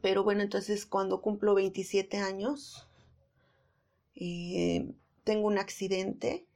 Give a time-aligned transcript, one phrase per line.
[0.00, 2.88] Pero bueno, entonces cuando cumplo 27 años,
[4.14, 4.92] eh,
[5.24, 6.46] tengo un accidente,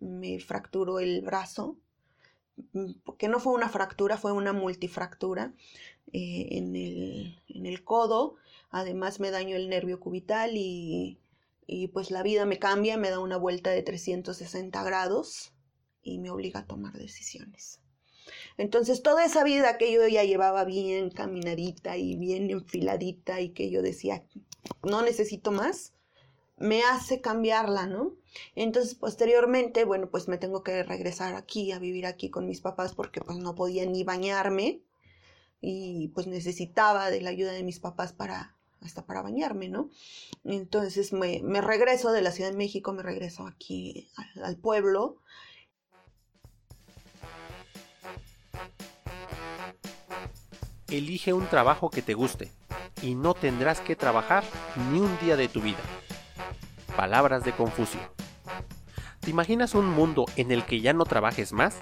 [0.00, 1.76] me fracturó el brazo,
[2.72, 5.54] mm, que no fue una fractura, fue una multifractura
[6.12, 8.36] eh, en, el, en, el, codo.
[8.70, 11.18] Además me daño el nervio cubital y,
[11.66, 15.52] y pues la vida me cambia, me da una vuelta de 360 grados
[16.02, 17.80] y me obliga a tomar decisiones.
[18.56, 23.70] Entonces, toda esa vida que yo ya llevaba bien caminadita y bien enfiladita y que
[23.70, 24.24] yo decía,
[24.82, 25.92] no necesito más,
[26.56, 28.14] me hace cambiarla, ¿no?
[28.54, 32.94] Entonces, posteriormente, bueno, pues me tengo que regresar aquí, a vivir aquí con mis papás
[32.94, 34.82] porque pues no podía ni bañarme
[35.60, 39.90] y pues necesitaba de la ayuda de mis papás para hasta para bañarme, ¿no?
[40.44, 44.08] Entonces me, regreso de la Ciudad de México, me regreso aquí
[44.42, 45.18] al pueblo
[50.90, 52.50] Elige un trabajo que te guste
[53.00, 54.42] y no tendrás que trabajar
[54.90, 55.78] ni un día de tu vida.
[56.96, 58.00] Palabras de Confucio.
[59.20, 61.78] ¿Te imaginas un mundo en el que ya no trabajes más?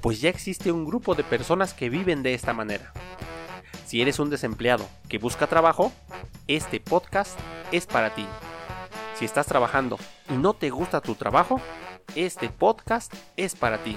[0.00, 2.92] Pues ya existe un grupo de personas que viven de esta manera.
[3.86, 5.92] Si eres un desempleado que busca trabajo,
[6.48, 7.38] este podcast
[7.70, 8.26] es para ti.
[9.14, 11.60] Si estás trabajando y no te gusta tu trabajo,
[12.16, 13.96] este podcast es para ti.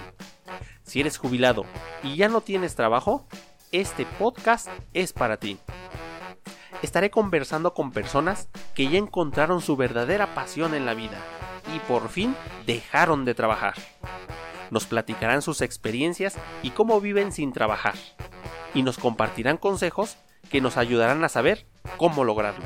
[0.84, 1.66] Si eres jubilado
[2.04, 3.26] y ya no tienes trabajo,
[3.74, 5.58] este podcast es para ti.
[6.84, 11.18] Estaré conversando con personas que ya encontraron su verdadera pasión en la vida
[11.76, 12.36] y por fin
[12.68, 13.74] dejaron de trabajar.
[14.70, 17.96] Nos platicarán sus experiencias y cómo viven sin trabajar.
[18.76, 20.18] Y nos compartirán consejos
[20.52, 21.66] que nos ayudarán a saber
[21.98, 22.66] cómo lograrlo.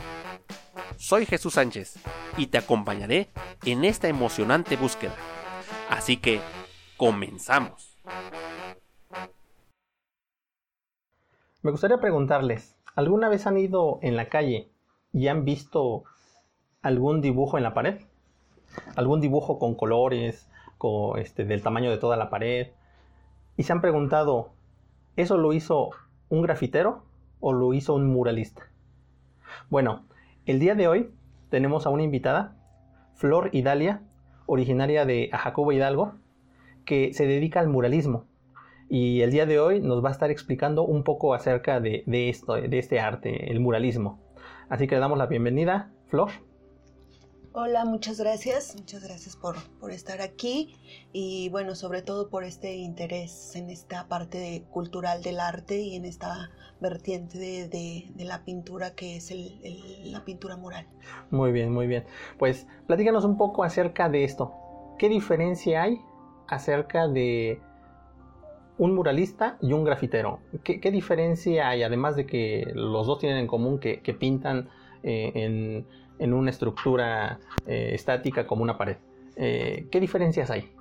[0.98, 2.00] Soy Jesús Sánchez
[2.36, 3.30] y te acompañaré
[3.64, 5.16] en esta emocionante búsqueda.
[5.90, 6.42] Así que,
[6.98, 7.98] comenzamos.
[11.68, 14.72] Me gustaría preguntarles, ¿alguna vez han ido en la calle
[15.12, 16.06] y han visto
[16.82, 18.00] algún dibujo en la pared?
[18.96, 20.50] ¿Algún dibujo con colores,
[21.18, 22.68] este, del tamaño de toda la pared?
[23.58, 24.54] Y se han preguntado,
[25.18, 25.90] ¿eso lo hizo
[26.30, 27.04] un grafitero
[27.42, 28.72] o lo hizo un muralista?
[29.70, 30.06] Bueno,
[30.46, 31.12] el día de hoy
[31.50, 32.56] tenemos a una invitada,
[33.16, 34.04] Flor Hidalia,
[34.46, 36.14] originaria de Jacobo Hidalgo,
[36.86, 38.24] que se dedica al muralismo
[38.90, 42.56] y el día de hoy nos va a estar explicando un poco acerca de, esto,
[42.56, 44.20] de este arte, el muralismo.
[44.70, 46.30] Así que le damos la bienvenida, Flor.
[47.60, 49.56] Hola, muchas gracias, muchas gracias por,
[49.90, 50.76] estar aquí
[51.12, 56.06] y bueno, sobre todo por este interés en esta parte cultural del arte y en
[56.06, 59.34] esta vertiente de, la pintura que es
[60.04, 60.86] la pintura mural.
[61.32, 62.06] Muy bien, muy bien.
[62.38, 64.54] Pues platícanos un poco acerca de esto.
[65.00, 66.00] ¿Qué diferencia hay
[66.48, 67.60] acerca de
[68.78, 70.40] un muralista y un grafitero.
[70.64, 74.70] ¿Qué, diferencia hay, además de que los dos tienen en común que, pintan
[75.04, 75.86] eh,
[76.20, 78.98] en, una estructura eh, estática como una pared?
[79.36, 80.72] Eh, ¿Qué diferencias hay?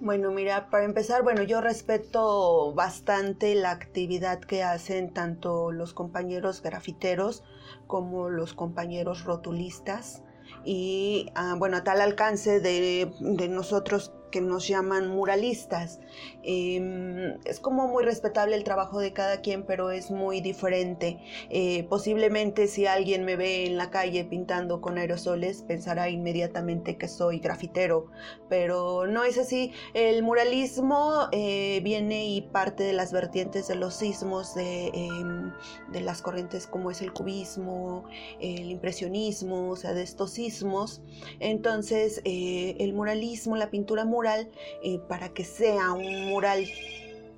[0.00, 6.62] Bueno, mira, para empezar, bueno, yo respeto bastante la actividad que hacen tanto los compañeros
[6.62, 7.42] grafiteros
[7.88, 10.22] como los compañeros rotulistas
[10.64, 16.00] y ah, bueno, a tal alcance de, de nosotros que nos llaman muralistas.
[16.42, 21.18] Em, es como muy respetable el trabajo de cada quien, pero es muy diferente.
[21.50, 27.08] Eh, posiblemente si alguien me ve en la calle pintando con aerosoles, pensará inmediatamente que
[27.08, 28.06] soy grafitero,
[28.48, 29.72] pero no es así.
[29.94, 35.52] El muralismo eh, viene y parte de las vertientes de los sismos, de, em,
[35.92, 38.04] de las corrientes como es el cubismo,
[38.40, 41.02] el impresionismo, o sea, de estos sismos.
[41.40, 46.66] Entonces, eh, el muralismo, la pintura mural, eh, para que sea un mural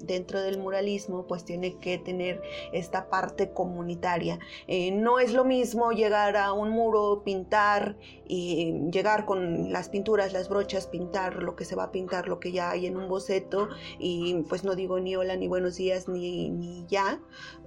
[0.00, 2.42] dentro del muralismo pues tiene que tener
[2.72, 4.38] esta parte comunitaria.
[4.66, 7.96] Eh, no es lo mismo llegar a un muro, pintar
[8.26, 12.40] y llegar con las pinturas, las brochas, pintar lo que se va a pintar, lo
[12.40, 13.68] que ya hay en un boceto
[13.98, 17.20] y pues no digo ni hola, ni buenos días, ni, ni ya,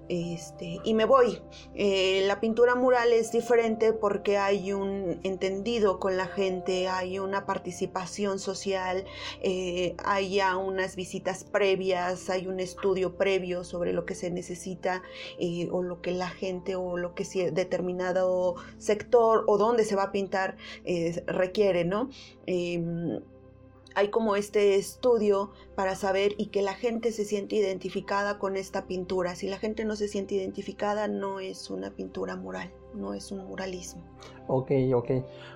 [0.10, 1.42] este, y me voy.
[1.76, 7.46] Eh, la pintura mural es diferente porque hay un entendido con la gente, hay una
[7.46, 9.06] participación social,
[9.42, 15.02] eh, hay ya unas visitas previas, hay un estudio previo sobre lo que se necesita
[15.40, 20.04] eh, o lo que la gente o lo que determinado sector o dónde se va
[20.04, 20.58] a pintar
[21.26, 22.10] requiere, ¿no?
[23.96, 28.86] Hay como este estudio para saber y que la gente se siente identificada con esta
[28.88, 29.36] pintura.
[29.36, 33.46] Si la gente no se siente identificada, no es una pintura mural, no es un
[33.46, 34.02] muralismo.
[34.48, 35.12] Ok, ok,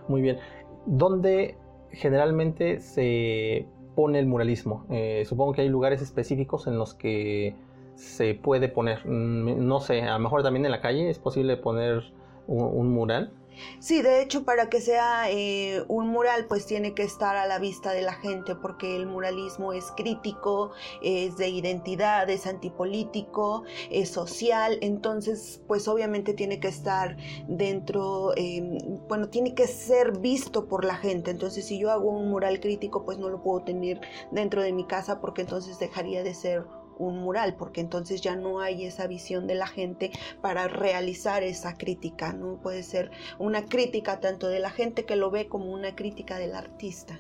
[0.07, 0.38] muy bien.
[0.86, 1.57] ¿Dónde
[1.92, 4.86] generalmente se pone el muralismo?
[4.89, 7.56] Eh, supongo que hay lugares específicos en los que
[7.95, 9.06] se puede poner?
[9.06, 12.04] Mm, no sé, a lo mejor también en la calle es posible poner
[12.48, 13.31] un mural.
[13.80, 17.59] Sí, de hecho, para que sea eh, un mural, pues tiene que estar a la
[17.59, 20.71] vista de la gente, porque el muralismo es crítico,
[21.01, 27.18] es de identidad, es antipolítico, es social, entonces, pues obviamente tiene que estar
[27.48, 28.77] dentro, em,
[29.07, 31.31] bueno, tiene que ser visto por la gente.
[31.31, 34.01] Entonces, si yo hago un mural crítico, pues no lo puedo tener
[34.31, 36.65] dentro de mi casa, porque entonces dejaría de ser
[36.98, 40.12] un mural, porque entonces ya no hay esa visión de la gente
[40.42, 42.60] para realizar esa crítica, ¿no?
[42.62, 46.56] Puede ser una crítica tanto de la gente que lo ve como una crítica del
[46.56, 47.20] artista.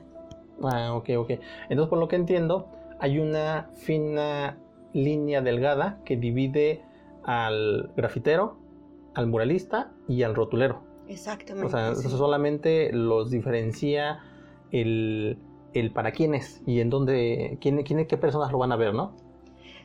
[0.63, 1.31] Ah, ok, ok.
[1.69, 2.69] Entonces, por lo que entiendo,
[2.99, 4.57] hay una fina
[4.93, 6.83] línea delgada que divide
[7.23, 8.57] al grafitero,
[9.13, 10.83] al muralista y al rotulero.
[11.07, 11.67] Exactamente.
[11.67, 14.19] O sea, solamente los diferencia
[14.71, 15.37] el,
[15.73, 19.15] el para quiénes y en dónde, quién, quién, qué personas lo van a ver, ¿no?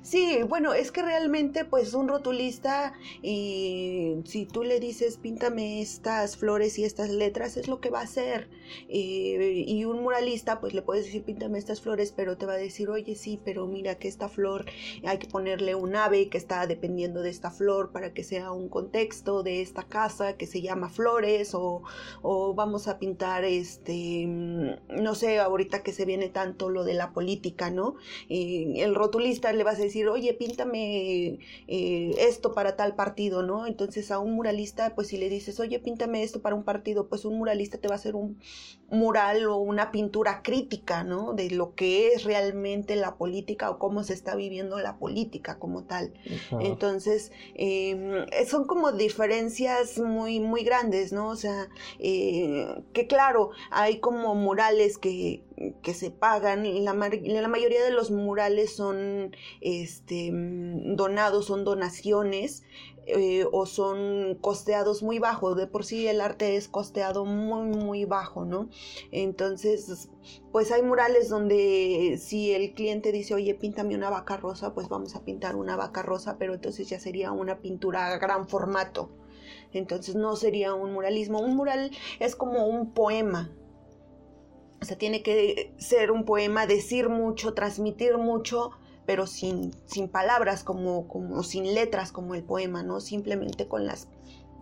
[0.03, 6.37] Sí, bueno, es que realmente pues un rotulista y si tú le dices píntame estas
[6.37, 8.49] flores y estas letras es lo que va a hacer.
[8.89, 12.91] y un muralista pues le puedes decir píntame estas flores pero te va a decir
[12.91, 14.65] oye sí, pero mira que esta flor
[15.05, 18.69] hay que ponerle un ave que está dependiendo de esta flor para que sea un
[18.69, 21.83] contexto de esta casa que se llama flores o,
[22.23, 27.13] o vamos a pintar este, no sé, ahorita que se viene tanto lo de la
[27.13, 27.95] política, ¿no?
[28.29, 33.67] el rotulista le va a decir decir, oye, píntame eh, esto para tal partido, ¿no?
[33.67, 37.25] Entonces a un muralista, pues si le dices, oye, píntame esto para un partido, pues
[37.25, 38.39] un muralista te va a hacer un
[38.93, 41.33] mural o una pintura crítica, ¿no?
[41.33, 45.85] De lo que es realmente la política o cómo se está viviendo la política como
[45.85, 46.13] tal.
[46.61, 51.31] Entonces, em, son como diferencias muy, muy grandes, ¿no?
[51.31, 51.69] O sea,
[51.99, 55.43] eh, que claro, hay como murales que
[55.83, 56.63] que se pagan.
[56.85, 62.65] La, la, mayoría de los murales son este, mm, donados, son donaciones
[63.07, 65.55] eh, o son costeados muy bajo.
[65.55, 68.69] De por sí el arte es costeado muy, muy bajo, ¿no?
[69.11, 70.09] Entonces,
[70.53, 75.17] pues hay murales donde si el cliente dice, oye, píntame una vaca rosa, pues vamos
[75.17, 79.11] a pintar una vaca rosa, pero entonces ya sería una pintura a gran formato.
[79.73, 81.41] Entonces no sería un muralismo.
[81.41, 81.91] Un mural
[82.21, 83.51] es como un poema,
[84.83, 88.73] o sea, tiene que ser un poema, decir mucho, transmitir mucho,
[89.07, 93.01] pero sin, sin palabras, como, como sin letras como el poema, ¿no?
[93.01, 94.09] Simplemente con las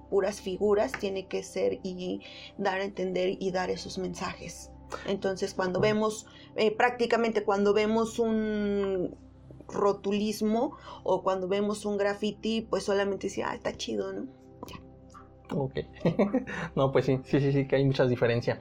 [0.08, 2.20] puras figuras tiene que ser y
[2.58, 4.70] dar a entender y dar esos mensajes.
[5.06, 6.26] Entonces, cuando vemos,
[6.56, 9.16] eh, prácticamente cuando vemos un
[9.68, 14.40] rotulismo o cuando vemos un graffiti, pues solamente dice, ah, está chido, ¿no?
[15.52, 15.80] Ok.
[16.76, 18.60] no, pues sí, sí, sí, sí, que hay muchas diferencias.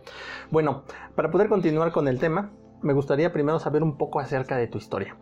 [0.50, 0.84] Bueno,
[1.16, 2.52] para poder continuar con el tema,
[2.82, 5.16] me gustaría primero saber un poco acerca de tu historia.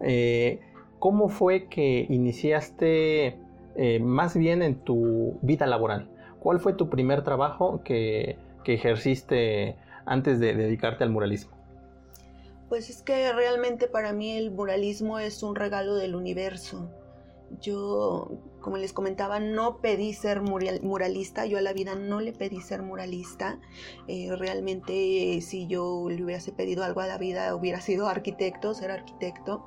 [0.00, 0.60] Eh,
[0.98, 3.38] ¿Cómo fue que iniciaste
[3.76, 6.08] eh, más bien en tu vida laboral?
[6.40, 11.52] ¿Cuál fue tu primer trabajo que, que ejerciste antes de dedicarte al muralismo?
[12.68, 16.90] Pues es que realmente para mí el muralismo es un regalo del universo.
[17.60, 18.30] Yo,
[18.68, 22.82] como les comentaba, no pedí ser muralista, yo a la vida no le pedí ser
[22.82, 23.58] muralista.
[24.08, 28.90] Eh, realmente si yo le hubiese pedido algo a la vida hubiera sido arquitecto, ser
[28.90, 29.64] arquitecto,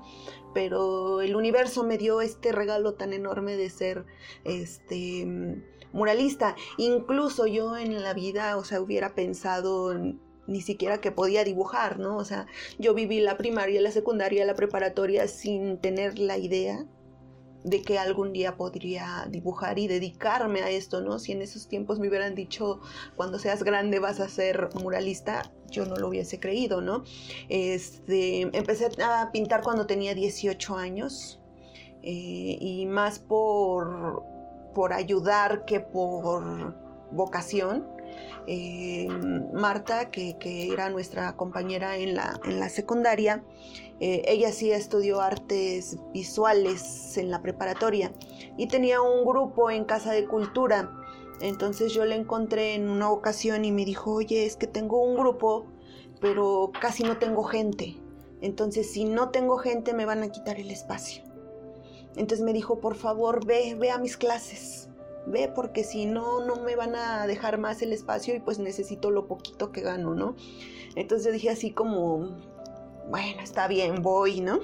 [0.54, 4.06] pero el universo me dio este regalo tan enorme de ser
[4.44, 5.26] este
[5.92, 6.56] muralista.
[6.78, 9.96] Incluso yo en la vida, o sea, hubiera pensado
[10.46, 12.18] ni siquiera que podía dibujar, ¿no?
[12.18, 12.46] O sea,
[12.78, 16.86] yo viví la primaria, la secundaria, la preparatoria sin tener la idea
[17.64, 21.20] de que algún día podría dibujar y dedicarme a esto, ¿no?
[21.20, 22.80] Si en esos tiempos me hubieran dicho,
[23.16, 27.04] cuando seas grande vas a ser muralista, yo no lo hubiese creído, ¿no?
[27.50, 31.40] Este, empecé a pintar cuando tenía 18 años
[32.04, 34.24] eh, y más por,
[34.74, 36.76] por ayudar que por
[37.12, 37.88] vocación.
[38.48, 39.08] Eh,
[39.54, 40.36] Marta, que,
[40.72, 43.44] era nuestra compañera en la, en la secundaria,
[44.04, 48.12] eh, ella sí estudió artes visuales en la preparatoria
[48.58, 50.92] y tenía un grupo en Casa de Cultura.
[51.40, 55.16] Entonces yo le encontré en una ocasión y me dijo, oye, es que tengo un
[55.16, 55.68] grupo,
[56.20, 57.96] pero casi no tengo gente.
[58.42, 61.24] Entonces si no tengo gente me van a quitar el espacio.
[62.16, 64.90] Entonces me dijo, por favor, ve, ve a mis clases.
[65.28, 69.12] Ve porque si no, no me van a dejar más el espacio y pues necesito
[69.12, 70.36] lo poquito que gano, ¿no?
[70.96, 72.51] Entonces yo dije así como,
[73.12, 74.60] bueno, está bien, voy, ¿no?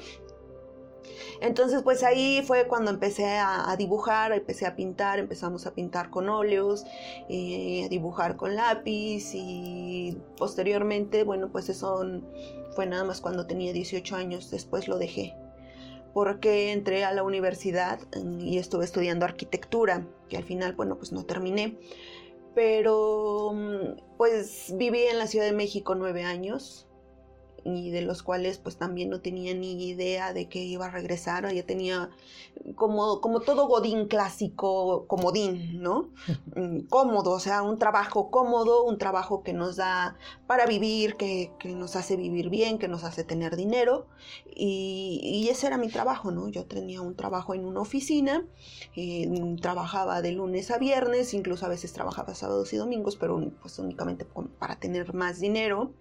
[1.39, 6.29] Entonces, pues ahí fue cuando empecé a, dibujar, empecé a pintar, empezamos a pintar con
[6.29, 6.85] óleos,
[7.29, 12.03] eh, a dibujar con lápiz y posteriormente, bueno, pues eso
[12.75, 15.35] fue nada más cuando tenía 18 años, después lo dejé
[16.17, 17.99] porque entré a la universidad
[18.39, 21.77] y estuve estudiando arquitectura, que al final, bueno, pues no terminé.
[22.55, 23.53] Pero
[24.17, 26.86] pues viví en la Ciudad de México nueve años,
[27.63, 31.51] y de los cuales pues también no tenía ni idea de que iba a regresar,
[31.53, 32.09] ya tenía
[32.75, 36.09] como, como todo godín clásico, comodín, ¿no?
[36.57, 41.51] Mm, cómodo, o sea, un trabajo cómodo, un trabajo que nos da para vivir, que,
[41.65, 44.07] nos hace vivir bien, que nos hace tener dinero,
[44.55, 46.47] y, ese era mi trabajo, ¿no?
[46.49, 48.43] Yo tenía un trabajo en una oficina,
[48.95, 49.29] eh,
[49.61, 54.25] trabajaba de lunes a viernes, incluso a veces trabajaba sábados y domingos, pero pues únicamente
[54.57, 55.91] para tener más dinero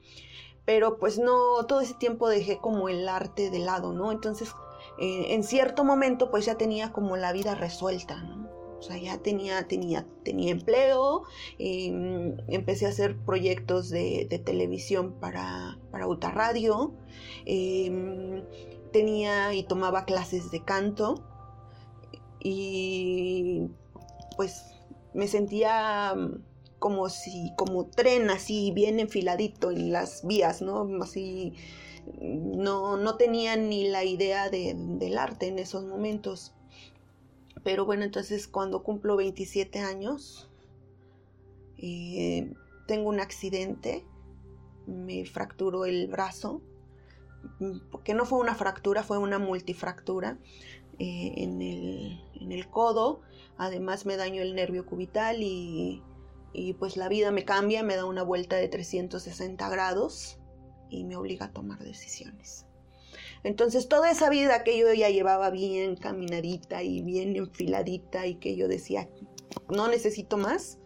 [0.67, 4.13] pero pues no, todo ese tiempo dejé como el arte de lado, ¿no?
[4.13, 4.51] Entonces,
[4.99, 8.47] eh, en cierto momento pues ya tenía como la vida resuelta, ¿no?
[8.79, 11.23] O sea, ya tenía, tenía, tenía empleo,
[11.59, 16.93] em, empecé a hacer proyectos de, televisión para, para Radio,
[17.47, 18.45] em,
[18.93, 21.23] tenía y tomaba clases de canto
[22.41, 23.69] y
[24.37, 24.65] pues
[25.15, 26.15] me sentía
[26.79, 30.89] como si, como tren así bien enfiladito en las vías, ¿no?
[31.03, 31.55] Así,
[32.21, 36.55] no, no tenía ni la idea del arte en esos momentos.
[37.65, 40.49] Pero bueno, entonces cuando cumplo 27 años,
[41.79, 42.53] eh,
[42.87, 44.05] tengo un accidente,
[44.87, 46.63] me fracturó el brazo,
[47.91, 50.39] porque no fue una fractura, fue una multifractura
[50.99, 53.21] eh, en, el, en el codo,
[53.57, 56.03] además me dañó el nervio cubital y
[56.57, 60.39] y pues la vida me cambia, me da una vuelta de 360 grados
[60.89, 62.65] y me obliga a tomar decisiones.
[63.45, 68.57] Entonces toda esa vida que yo ya llevaba bien caminadita y bien enfiladita y que
[68.57, 69.11] yo decía,
[69.69, 70.79] no necesito más,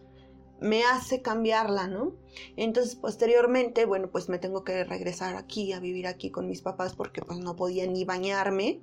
[0.59, 2.17] me hace cambiarla, ¿no?
[2.57, 6.95] Entonces posteriormente, bueno, pues me tengo que regresar aquí a vivir aquí con mis papás
[6.95, 8.81] porque pues no podía ni bañarme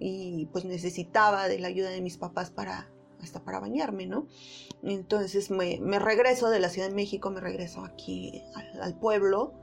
[0.00, 2.88] y pues necesitaba de la ayuda de mis papás para
[3.22, 4.26] hasta para bañarme, ¿no?
[4.82, 8.42] Entonces me, regreso de la Ciudad de México, me regreso aquí
[8.80, 9.54] al pueblo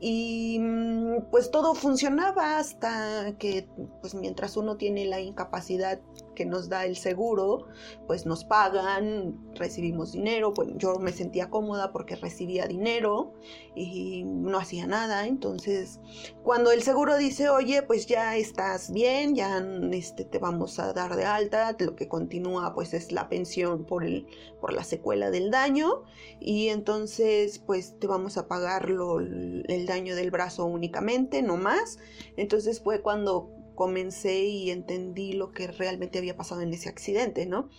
[0.00, 3.68] y mm, pues todo funcionaba hasta que
[4.00, 6.00] pues mientras uno tiene la incapacidad
[6.36, 7.66] que nos da el seguro
[8.06, 13.32] pues nos pagan recibimos dinero pues yo me sentía cómoda porque recibía dinero
[13.74, 15.98] y no hacía nada entonces
[16.44, 19.58] cuando el seguro dice oye pues ya estás bien ya
[19.90, 24.04] este, te vamos a dar de alta lo que continúa pues es la pensión por
[24.04, 24.28] el
[24.60, 26.04] por la secuela del daño
[26.40, 31.98] y entonces pues te vamos a pagar lo, el daño del brazo únicamente, no más.
[32.36, 37.70] Entonces fue cuando comencé y entendí lo que realmente había pasado en ese accidente, ¿no?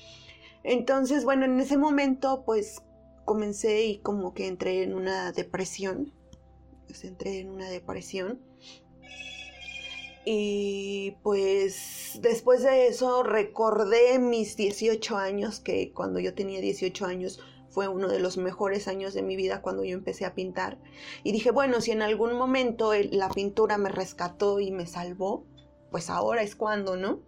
[0.64, 2.82] Entonces, bueno, en ese momento pues
[3.26, 6.14] comencé y como que entré en una depresión,
[6.86, 8.40] pues entré en una depresión.
[10.26, 17.40] Y pues después de eso recordé mis 18 años, que cuando yo tenía 18 años
[17.70, 20.80] fue uno de los mejores años de mi vida cuando yo empecé a pintar.
[21.24, 25.46] Y dije, bueno, si en algún momento la pintura me rescató y me salvó,
[25.92, 27.22] pues ahora es cuando, ¿no?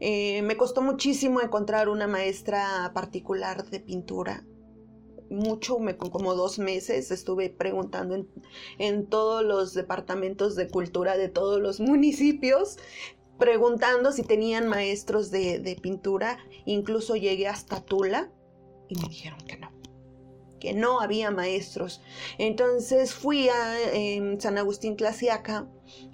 [0.00, 4.46] Eh, me costó muchísimo encontrar una maestra particular de pintura.
[5.28, 8.26] Mucho, me, como dos meses, estuve preguntando
[8.78, 12.78] en, todos los departamentos de cultura de todos los municipios,
[13.38, 16.38] preguntando si tenían maestros de, de pintura.
[16.64, 18.32] Incluso llegué hasta Tula
[18.88, 19.80] y me dijeron que no
[20.60, 22.02] que no había maestros.
[22.38, 23.76] Entonces fui a
[24.38, 25.66] San Agustín Clasiaca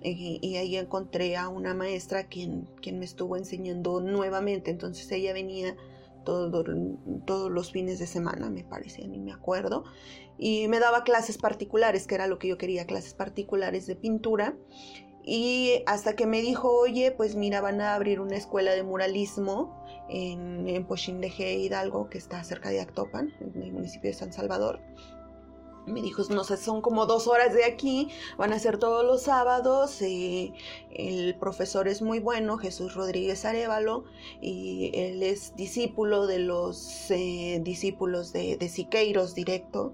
[0.03, 4.71] eh, y ahí encontré a una maestra quien, quien me estuvo enseñando nuevamente.
[4.71, 5.77] Entonces ella venía
[6.27, 9.85] todos los fines de semana, me parece, ni me acuerdo,
[10.39, 14.57] y me daba clases particulares, que era lo que yo quería, clases particulares de pintura.
[15.29, 19.85] Y hasta que me dijo, oye, pues mira, van a abrir una escuela de muralismo
[20.09, 20.87] en, en
[21.39, 24.81] Hidalgo, que está cerca de Actopan, en el municipio de San Salvador.
[25.87, 29.23] Me dijo, no sé, son como dos horas de aquí, van a ser todos los
[29.23, 30.03] sábados.
[30.03, 30.53] Eh,
[30.91, 34.05] el profesor es muy bueno, Jesús Rodríguez Arevalo,
[34.41, 39.93] y él es discípulo de los eh, discípulos de, de Siqueiros directo.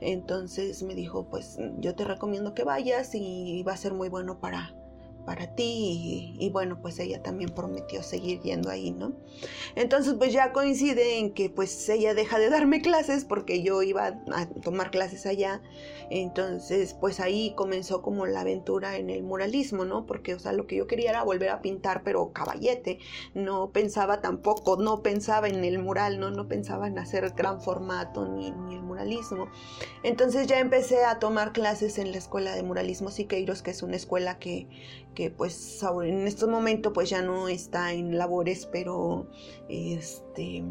[0.00, 4.40] Entonces me dijo, pues yo te recomiendo que vayas y va a ser muy bueno
[4.40, 4.74] para,
[5.24, 9.14] para ti y, bueno pues ella también prometió seguir yendo ahí no
[9.76, 14.06] entonces pues ya coincide en que pues ella deja de darme clases porque yo iba
[14.32, 15.62] a tomar clases allá.
[16.10, 20.66] Entonces pues ahí comenzó como la aventura en el muralismo no porque o sea lo
[20.66, 22.98] que yo quería era volver a pintar pero caballete.
[23.34, 28.26] No pensaba tampoco no pensaba en el mural no no pensaba en hacer gran formato
[28.28, 29.48] ni, ni el muralismo.
[30.02, 33.96] Entonces ya empecé a tomar clases en la escuela de muralismo Siqueiros que es una
[33.96, 34.68] escuela que
[35.14, 39.28] que pues en este momento pues ya no está en labores, pero
[39.68, 40.64] este,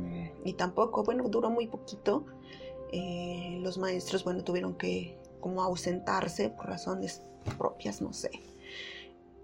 [0.44, 2.26] y tampoco, bueno, duró muy poquito.
[2.92, 7.24] Eh, los maestros, bueno, tuvieron que como ausentarse por razones
[7.58, 8.32] propias, no sé.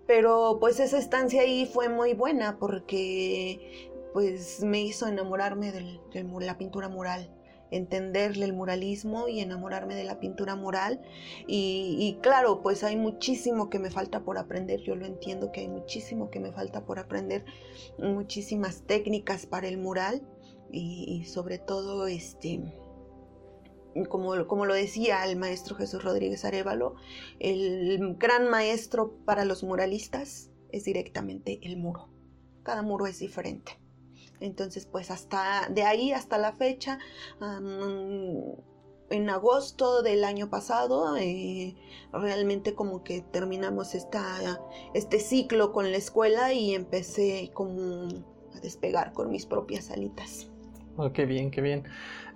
[0.05, 5.99] Pero pues esa estancia ahí fue muy buena porque pues me hizo enamorarme de
[6.41, 7.29] la pintura mural
[7.71, 11.01] entenderle el muralismo y enamorarme de la pintura mural.
[11.47, 15.67] Y, claro, pues hay muchísimo que me falta por aprender, yo lo entiendo que hay
[15.67, 17.45] muchísimo que me falta por aprender,
[17.97, 20.27] muchísimas técnicas para el mural
[20.71, 22.61] y, sobre todo este...
[24.07, 26.93] Como, como, lo decía el maestro Jesús Rodríguez Arevalo,
[27.39, 32.07] el gran maestro para los muralistas es directamente el muro.
[32.63, 33.79] Cada muro es diferente.
[34.39, 36.99] Entonces, pues hasta de ahí hasta la fecha,
[39.09, 41.75] en agosto del año pasado, eh,
[42.11, 44.61] realmente como que terminamos esta,
[44.93, 48.07] este ciclo con la escuela y empecé como
[48.55, 50.49] a despegar con mis propias alitas.
[50.97, 51.83] Oh, qué bien, qué bien.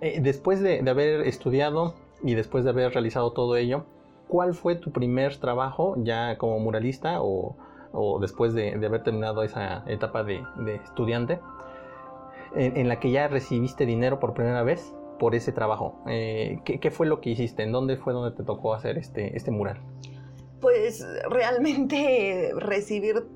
[0.00, 3.86] Eh, después de, haber estudiado y después de haber realizado todo ello,
[4.28, 7.56] ¿cuál fue tu primer trabajo ya como muralista o,
[8.20, 10.42] después de, haber terminado esa etapa de
[10.84, 11.40] estudiante?
[12.56, 16.02] En, la que ya recibiste dinero por primera vez por ese trabajo.
[16.06, 17.62] Eh, ¿qué, fue lo que hiciste?
[17.62, 19.80] ¿En dónde fue donde te tocó hacer este, este mural?
[20.60, 23.26] Pues realmente recibir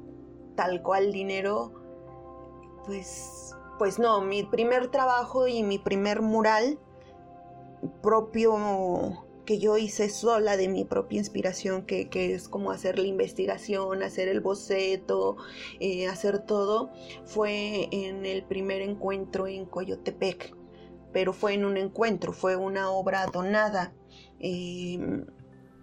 [0.56, 1.72] tal cual dinero,
[2.86, 6.78] pues, pues no, mi primer trabajo y mi primer mural
[8.02, 14.02] propio que yo hice sola de mi propia inspiración, que, es como hacer la investigación,
[14.02, 15.38] hacer el boceto,
[15.80, 16.90] eh, hacer todo,
[17.24, 20.54] fue en el primer encuentro en Coyotepec,
[21.14, 23.94] pero fue en un encuentro, fue una obra donada.
[24.38, 25.24] Em,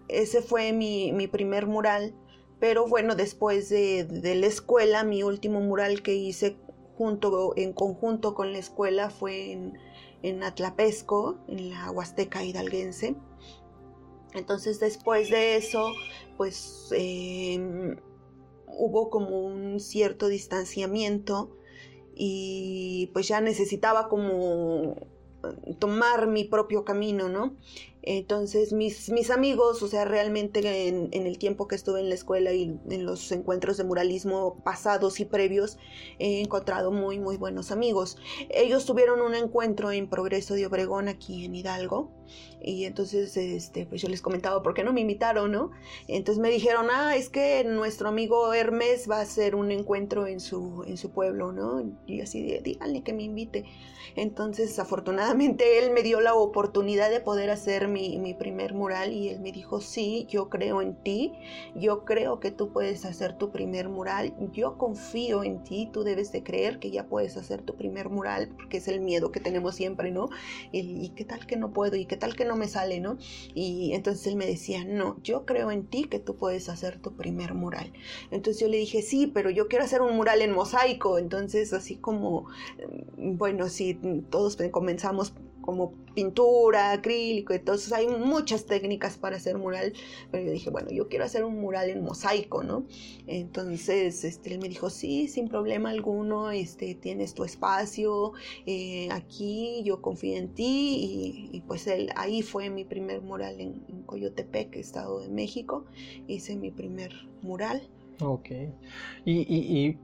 [0.09, 2.13] ese fue mi, primer mural,
[2.59, 6.59] pero bueno, después de, la escuela, mi último mural que hice
[6.99, 9.73] junto, en conjunto con la escuela fue en,
[10.25, 13.15] en Atlapesco, en la Huasteca hidalguense.
[14.33, 15.93] Entonces después de eso,
[16.35, 17.95] pues em,
[18.67, 21.55] hubo como un cierto distanciamiento
[22.15, 24.95] y pues ya necesitaba como
[25.79, 27.55] tomar mi propio camino, ¿no?
[28.05, 32.53] Entonces mis, mis amigos, o sea, realmente en, el tiempo que estuve en la escuela
[32.53, 35.79] y en los encuentros de muralismo pasados y previos,
[36.19, 38.17] he encontrado muy, muy buenos amigos.
[38.49, 42.11] Ellos tuvieron un encuentro en Progreso de Obregón aquí en Hidalgo
[42.61, 45.71] y entonces, este, pues yo les comentaba, ¿por qué no me invitaron, no?
[46.07, 50.39] Entonces me dijeron, ah, es que nuestro amigo Hermes va a hacer un encuentro en
[50.39, 51.83] su, en su pueblo, ¿no?
[52.07, 53.65] Y así, díganle que me invite.
[54.15, 59.39] Entonces, afortunadamente, él me dio la oportunidad de poder hacer mi, primer mural y él
[59.39, 61.33] me dijo, sí, yo creo en ti,
[61.75, 66.31] yo creo que tú puedes hacer tu primer mural, yo confío en ti, tú debes
[66.31, 69.75] de creer que ya puedes hacer tu primer mural, porque es el miedo que tenemos
[69.75, 70.29] siempre, ¿no?
[70.71, 73.17] Y, qué tal que no puedo, y qué tal que no me sale, ¿no?
[73.53, 77.15] Y entonces él me decía, no, yo creo en ti que tú puedes hacer tu
[77.15, 77.93] primer mural.
[78.31, 81.17] Entonces yo le dije, sí, pero yo quiero hacer un mural en mosaico.
[81.17, 82.47] Entonces así como,
[83.17, 83.97] mm, bueno, sí,
[84.29, 85.33] todos comenzamos
[85.65, 89.93] como pintura, acrílico, entonces hay muchas técnicas para hacer mural,
[90.31, 92.85] pero yo dije, bueno, yo quiero hacer un mural en mosaico, ¿no?
[93.25, 98.33] Entonces, este, él me dijo, sí, sin problema alguno, este, tienes tu espacio
[98.65, 103.83] eh, aquí, yo confío en ti, y, pues él, ahí fue mi primer mural en,
[104.05, 105.85] Coyotepec, Estado de México,
[106.27, 107.81] hice mi primer mural.
[108.21, 108.49] Ok.
[109.25, 109.97] y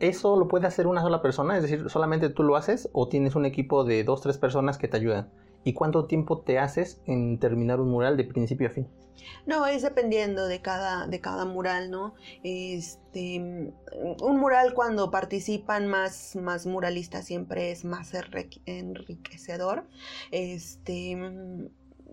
[0.00, 1.56] ¿Eso lo puede hacer una sola persona?
[1.56, 4.88] Es decir, ¿solamente tú lo haces o tienes un equipo de dos, tres personas que
[4.88, 5.30] te ayudan?
[5.62, 8.88] ¿Y cuánto tiempo te haces en terminar un mural de principio a fin?
[9.44, 12.14] No, es dependiendo de cada, de cada mural, ¿no?
[12.42, 18.12] Este, un mural cuando participan más, más muralistas siempre es más
[18.64, 19.86] enriquecedor.
[20.30, 21.70] Este,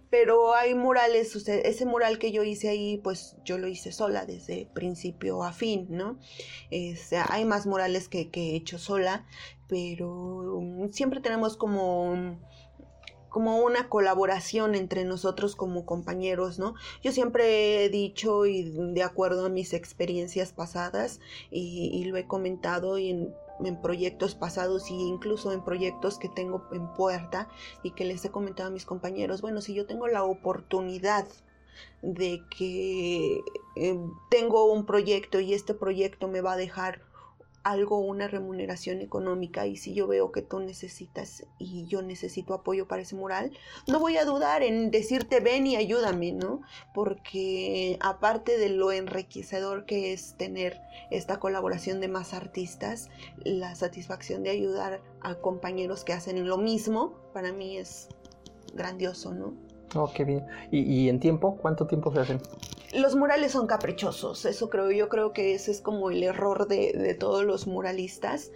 [0.09, 4.67] pero hay murales, ese mural que yo hice ahí, pues yo lo hice sola desde
[4.73, 6.17] principio a fin, ¿no?
[7.29, 9.25] hay más murales que, que, he hecho sola,
[9.67, 12.39] pero um, siempre tenemos como
[13.29, 16.73] como una colaboración entre nosotros como compañeros, ¿no?
[17.03, 21.19] Yo siempre he dicho y de acuerdo a mis experiencias pasadas
[21.51, 26.29] y, y lo he comentado y en en proyectos pasados e incluso en proyectos que
[26.29, 27.47] tengo en puerta
[27.83, 31.27] y que les he comentado a mis compañeros, bueno, si yo tengo la oportunidad
[32.01, 33.41] de que
[33.75, 37.01] eh, tengo un proyecto y este proyecto me va a dejar
[37.71, 42.87] algo, una remuneración económica y si yo veo que tú necesitas y yo necesito apoyo
[42.87, 43.51] para ese mural,
[43.87, 46.61] no voy a dudar en decirte ven y ayúdame, ¿no?
[46.93, 50.79] Porque aparte de lo enriquecedor que es tener
[51.11, 53.09] esta colaboración de más artistas,
[53.43, 58.07] la satisfacción de ayudar a compañeros que hacen lo mismo, para mí es
[58.73, 59.53] grandioso, ¿no?
[59.95, 60.45] Oh, qué bien.
[60.71, 61.57] ¿Y, en tiempo?
[61.57, 62.41] ¿Cuánto tiempo se hacen?
[62.93, 66.93] Los murales son caprichosos, eso creo, yo creo que ese es como el error de,
[66.93, 68.51] de todos los muralistas.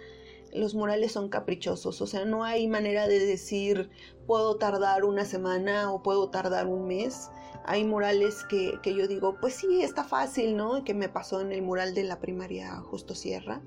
[0.52, 3.90] Los murales son caprichosos, o sea, no hay manera de decir
[4.26, 7.30] puedo tardar una semana o puedo tardar un mes.
[7.64, 10.84] Hay murales que, que yo digo, pues sí, está fácil, ¿no?
[10.84, 13.62] Que me pasó en el mural de la primaria Justo Sierra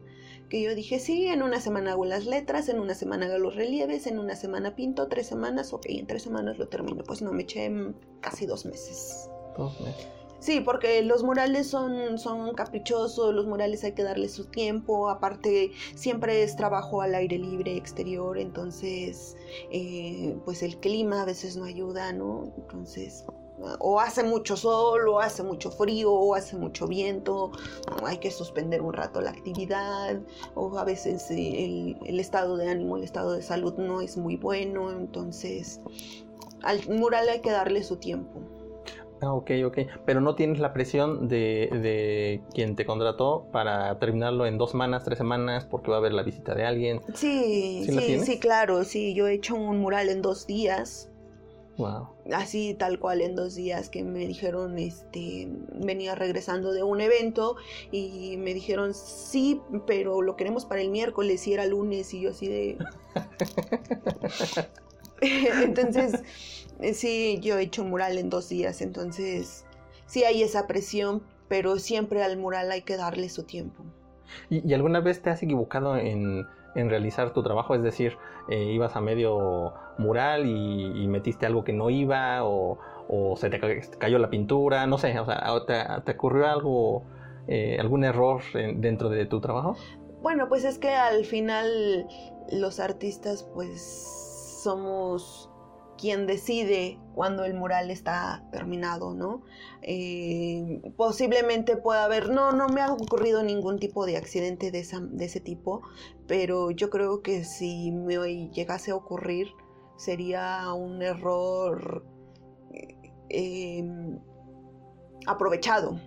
[0.49, 3.56] que yo dije, sí, en una semana hago las letras, en una semana hago los
[3.56, 7.04] relieves, en una semana pinto, tres semanas, ok, en tres semanas lo termino.
[7.04, 7.71] Pues no, me eché
[8.21, 9.30] casi dos meses.
[9.58, 10.08] Dos meses.
[10.45, 15.71] Sí, porque los murales son, son caprichosos, los murales hay que darle su tiempo, aparte
[15.95, 19.36] siempre es trabajo al aire libre, exterior, entonces
[19.71, 22.53] eh, pues el clima a veces no ayuda, ¿no?
[22.58, 23.25] Entonces
[23.79, 27.51] o hace mucho sol, o hace mucho frío, o hace mucho viento,
[28.03, 30.21] hay que suspender un rato la actividad,
[30.53, 34.91] o a veces el, estado de ánimo, el estado de salud no es muy bueno,
[34.91, 35.81] entonces
[36.62, 38.54] al mural hay que darle su tiempo.
[39.25, 39.77] Ah, ok, ok.
[40.05, 45.03] Pero no tienes la presión de, de, quien te contrató para terminarlo en dos semanas,
[45.03, 47.01] tres semanas, porque va a haber la visita de alguien.
[47.15, 48.83] Sí, sí, sí, sí, claro.
[48.83, 51.09] Sí, yo he hecho un mural en dos días.
[51.77, 52.07] Wow.
[52.31, 57.57] Así tal cual en dos días que me dijeron, este, venía regresando de un evento
[57.91, 62.29] y me dijeron, sí, pero lo queremos para el miércoles y era lunes y yo
[62.29, 62.77] así de...
[65.21, 66.23] entonces,
[66.93, 69.65] sí, yo he hecho mural en dos días, entonces
[70.05, 73.83] sí hay esa presión, pero siempre al mural hay que darle su tiempo.
[74.49, 78.17] y alguna vez te has equivocado en en realizar tu trabajo, es decir,
[78.49, 82.77] eh, ibas a medio mural y, metiste algo que no iba o,
[83.38, 83.59] se te
[83.97, 87.03] cayó la pintura, no sé, o sea, ¿te, ocurrió algo,
[87.47, 89.75] eh, algún error dentro de tu trabajo?
[90.21, 92.07] Bueno, pues es que al final
[92.51, 95.49] los artistas pues somos
[95.97, 99.43] quien decide cuando el mural está terminado, ¿no?
[99.81, 105.39] Eh, posiblemente pueda haber, no, no me ha ocurrido ningún tipo de accidente de, ese
[105.39, 105.81] tipo,
[106.27, 109.47] pero yo creo que si me llegase a ocurrir
[109.95, 112.05] sería un error
[113.29, 114.19] em,
[115.25, 115.99] aprovechado,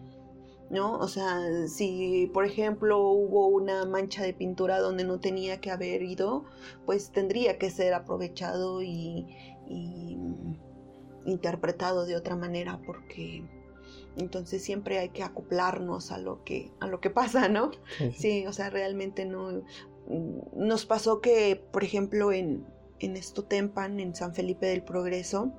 [0.71, 0.99] ¿no?
[0.99, 6.03] O sea, si por ejemplo hubo una mancha de pintura donde no tenía que haber
[6.03, 6.45] ido,
[6.85, 9.27] pues tendría que ser aprovechado y,
[9.69, 10.19] y
[11.25, 13.45] interpretado de otra manera porque
[14.17, 17.71] entonces siempre hay que acoplarnos a lo que a lo que pasa, ¿no?
[18.17, 19.63] Sí, o sea, realmente no
[20.55, 22.67] nos pasó que, por ejemplo, en
[23.01, 25.53] en Estotempan, en San Felipe del Progreso,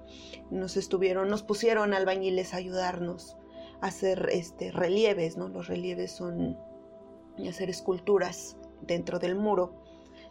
[0.52, 3.38] nos estuvieron, nos pusieron albañiles a ayudarnos
[3.82, 5.48] a hacer este relieves, ¿no?
[5.48, 6.58] Los relieves son
[7.48, 9.79] hacer esculturas dentro del muro.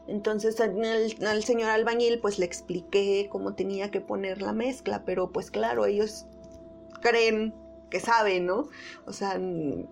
[0.08, 5.50] Entonces al, señor albañil pues le expliqué cómo tenía que poner la mezcla, pero pues
[5.50, 6.26] claro, ellos
[7.02, 7.54] creen
[7.90, 8.68] que saben, ¿no?
[9.06, 9.40] O sea,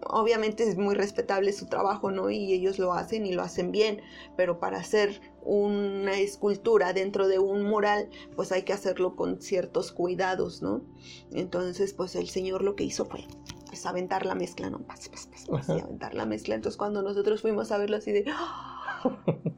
[0.08, 2.30] obviamente es muy respetable su trabajo, ¿no?
[2.30, 4.00] Y ellos lo hacen y lo hacen bien,
[4.36, 9.92] pero para hacer una escultura dentro de un mural, pues hay que hacerlo con ciertos
[9.92, 10.82] cuidados, ¿no?
[11.30, 13.24] Entonces, pues el señor lo que hizo fue
[13.66, 14.78] pues aventar la mezcla, ¿no?
[14.80, 16.54] Pas, pas, pas, y aventar la mezcla.
[16.54, 18.24] Entonces cuando nosotros fuimos a verlo así de...
[18.28, 18.75] ¡ah!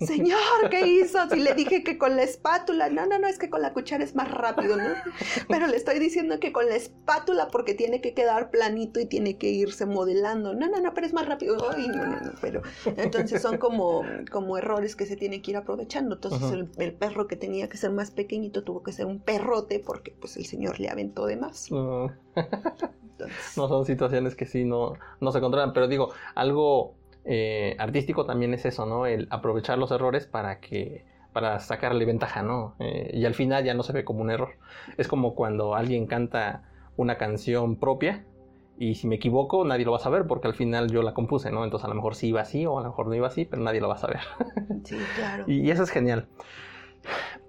[0.00, 1.18] Señor, ¿qué hizo?
[1.30, 4.04] Si le dije que con la espátula, no, no, no, es que con la cuchara
[4.04, 4.94] es más rápido, ¿no?
[5.48, 9.38] Pero le estoy diciendo que con la espátula porque tiene que quedar planito y tiene
[9.38, 10.54] que irse modelando.
[10.54, 11.56] No, no, no, pero es más rápido.
[11.70, 12.62] Ay, no, no, no, pero
[12.96, 16.16] entonces son como, como errores que se tienen que ir aprovechando.
[16.16, 20.14] Entonces el, perro que tenía que ser más pequeñito tuvo que ser un perrote porque
[20.18, 21.70] pues el señor le aventó de más.
[21.70, 22.12] No,
[23.56, 26.97] no son situaciones que sí no, no se controlan, pero digo, algo
[27.30, 29.04] eh, artístico también es eso, ¿no?
[29.04, 32.74] El aprovechar los errores para que para sacarle ventaja, ¿no?
[32.78, 34.56] Eh, y al final ya no se ve como un error.
[34.96, 36.62] Es como cuando alguien canta
[36.96, 38.24] una canción propia
[38.78, 41.50] y si me equivoco nadie lo va a saber porque al final yo la compuse,
[41.50, 41.64] ¿no?
[41.64, 43.62] Entonces a lo mejor sí iba así o a lo mejor no iba así, pero
[43.62, 44.20] nadie lo va a saber.
[44.84, 45.44] Sí, claro.
[45.46, 46.28] y, eso es genial.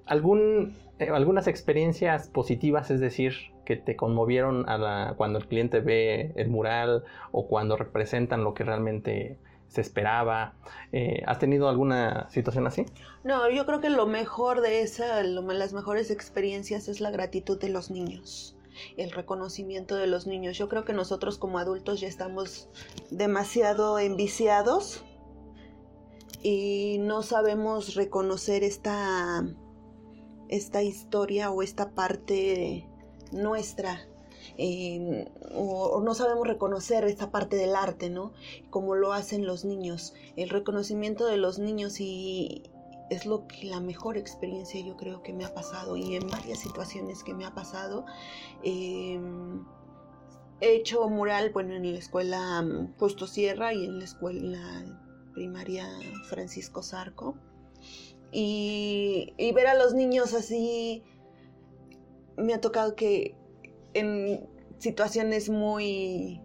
[0.05, 5.79] ¿Algún, eh, algunas experiencias positivas, es decir, que te conmovieron a la, cuando el cliente
[5.79, 9.37] ve el mural o cuando representan lo que realmente
[9.69, 10.55] se esperaba.
[10.91, 12.85] Eh, ¿Has tenido alguna situación así?
[13.23, 17.69] No, yo creo que lo mejor de esa, las mejores experiencias es la gratitud de
[17.69, 18.55] los niños
[18.97, 20.57] el reconocimiento de los niños.
[20.57, 22.69] Yo creo que nosotros como adultos ya estamos
[23.11, 25.03] demasiado enviciados
[26.41, 29.43] y no sabemos reconocer esta,
[30.47, 32.87] esta historia o esta parte
[33.31, 34.07] nuestra.
[35.53, 38.33] O, no sabemos reconocer esta parte del arte, ¿no?
[38.69, 40.13] Como lo hacen los niños.
[40.35, 42.63] El reconocimiento de los niños y
[43.09, 46.59] es lo que la mejor experiencia yo creo que me ha pasado y en varias
[46.59, 48.05] situaciones que me ha pasado.
[48.63, 49.65] Em,
[50.61, 54.85] he hecho mural, bueno, en la escuela mm, Justo Sierra y en la escuela
[55.33, 55.87] primaria
[56.25, 57.37] Francisco Zarco.
[58.31, 61.03] Y, ver a los niños así,
[62.37, 63.35] me ha tocado que
[63.93, 64.47] en
[64.77, 66.41] situaciones muy...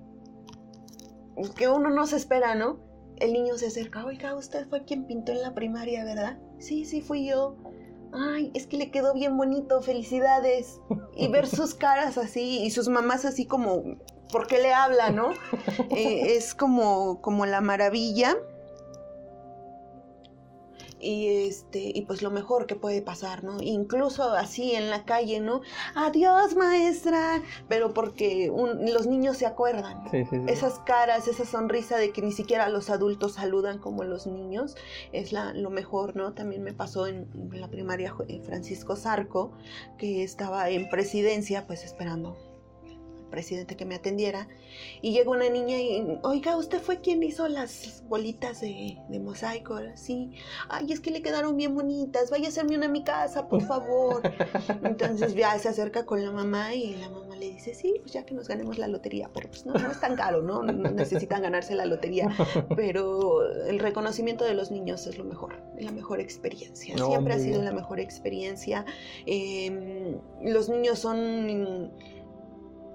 [1.56, 2.78] que uno no se espera, ¿no?
[3.16, 6.38] El niño se acerca, oiga, usted fue quien pintó en la primaria, ¿verdad?
[6.58, 7.56] Sí, sí, fui yo.
[8.12, 10.80] Ay, es que le quedó bien bonito, felicidades.
[11.16, 13.82] Y ver sus caras así y sus mamás así como,
[14.32, 15.30] ¿por qué le habla, no?
[15.90, 18.36] Eh, es como, como la maravilla
[21.04, 23.60] y este y pues lo mejor que puede pasar, ¿no?
[23.60, 25.60] Incluso así en la calle, ¿no?
[25.94, 30.04] Adiós, maestra, pero porque los niños se acuerdan.
[30.48, 34.76] Esas caras, esa sonrisa de que ni siquiera los adultos saludan como los niños,
[35.12, 36.32] es la, lo mejor, ¿no?
[36.32, 39.52] También me pasó en, la primaria eh, Francisco Zarco,
[39.98, 42.53] que estaba en presidencia, pues esperando
[43.34, 44.46] presidente que me atendiera
[45.02, 49.76] y llegó una niña y, oiga, ¿usted fue quien hizo las bolitas de, mosaico?
[49.96, 50.30] Sí,
[50.68, 53.62] ay, es que le quedaron bien bonitas, vaya a hacerme una a mi casa, por
[53.66, 54.22] favor.
[54.84, 58.24] Entonces ya se acerca con la mamá y la mamá le dice, sí, pues ya
[58.24, 60.62] que nos ganemos la lotería, pero pues no, es tan caro, ¿no?
[60.62, 62.28] No necesitan ganarse la lotería,
[62.76, 67.62] pero el reconocimiento de los niños es lo mejor, la mejor experiencia, siempre ha sido
[67.62, 68.84] la mejor experiencia.
[69.26, 71.90] Em, los niños son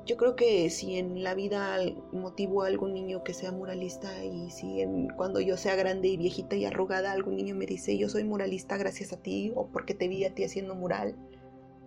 [0.10, 1.78] yo creo que si en la vida
[2.12, 6.18] motivo a algún niño que sea muralista y si en, cuando yo sea grande y
[6.18, 9.94] viejita y arrugada algún niño me dice yo soy muralista gracias a ti o porque
[9.94, 11.16] te vi a ti haciendo mural,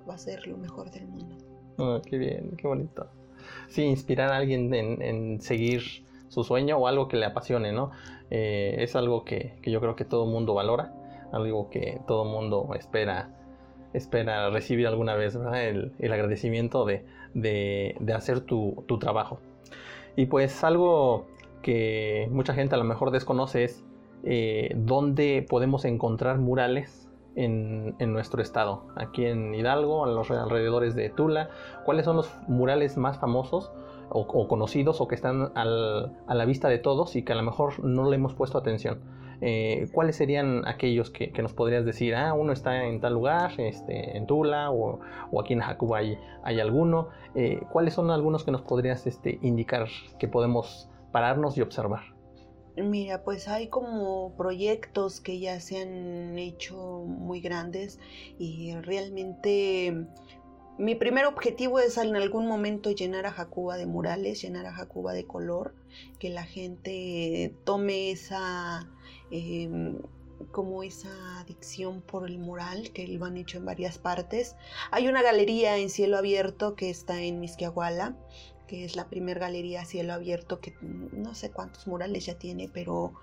[0.08, 1.36] va a ser lo mejor del mundo.
[1.78, 3.08] Oh, qué bien, qué bonito.
[3.66, 5.82] Sí, inspirar a alguien en, seguir
[6.28, 7.90] su sueño o algo que le apasione, ¿no?
[8.30, 10.94] Eh, es algo que, yo creo que todo mundo valora,
[11.32, 13.34] algo que todo mundo espera
[13.92, 19.40] espera recibir alguna vez el, agradecimiento de, hacer tu, trabajo.
[20.16, 21.26] Y pues algo
[21.62, 23.84] que mucha gente a lo mejor desconoce es
[24.24, 28.84] eh, dónde podemos encontrar murales en, nuestro estado.
[28.96, 31.50] Aquí en Hidalgo, a los alrededores de Tula,
[31.84, 33.72] ¿cuáles son los murales más famosos
[34.10, 37.82] o, conocidos o que están a la vista de todos y que a lo mejor
[37.82, 39.00] no le hemos puesto atención?
[39.44, 42.14] Eh, ¿cuáles serían aquellos que, nos podrías decir?
[42.14, 45.00] Ah, uno está en tal lugar, este, en Tula o,
[45.40, 47.08] aquí en Jacuba hay, alguno.
[47.34, 49.88] Eh, ¿Cuáles son algunos que nos podrías este, indicar
[50.20, 52.02] que podemos pararnos y observar?
[52.76, 57.98] Mira, pues hay como proyectos que ya se han hecho muy grandes
[58.38, 60.06] y realmente
[60.78, 65.12] mi primer objetivo es en algún momento llenar a Jacuba de murales, llenar a Jacuba
[65.12, 65.74] de color,
[66.18, 68.88] que la gente tome esa
[69.32, 69.98] em,
[70.50, 74.56] como esa adicción por el mural, que lo han hecho en varias partes.
[74.90, 78.16] Hay una galería en cielo abierto que está en Misquiahuala,
[78.66, 82.70] que es la primera galería a cielo abierto que no sé cuántos murales ya tiene,
[82.72, 83.14] pero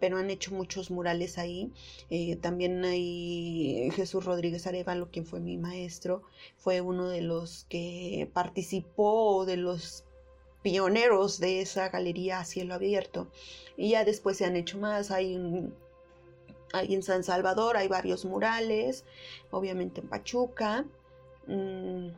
[0.00, 1.72] pero han hecho muchos murales ahí.
[2.10, 6.24] Eh, también hay Jesús Rodríguez Arevalo, quien fue mi maestro,
[6.58, 10.04] fue uno de los que participó, de los
[10.64, 13.28] pioneros de esa galería a cielo abierto.
[13.76, 15.36] Y ya después se han hecho más, hay
[16.72, 19.04] en San Salvador hay varios murales,
[19.50, 20.86] obviamente en Pachuca.
[21.46, 22.08] Mm,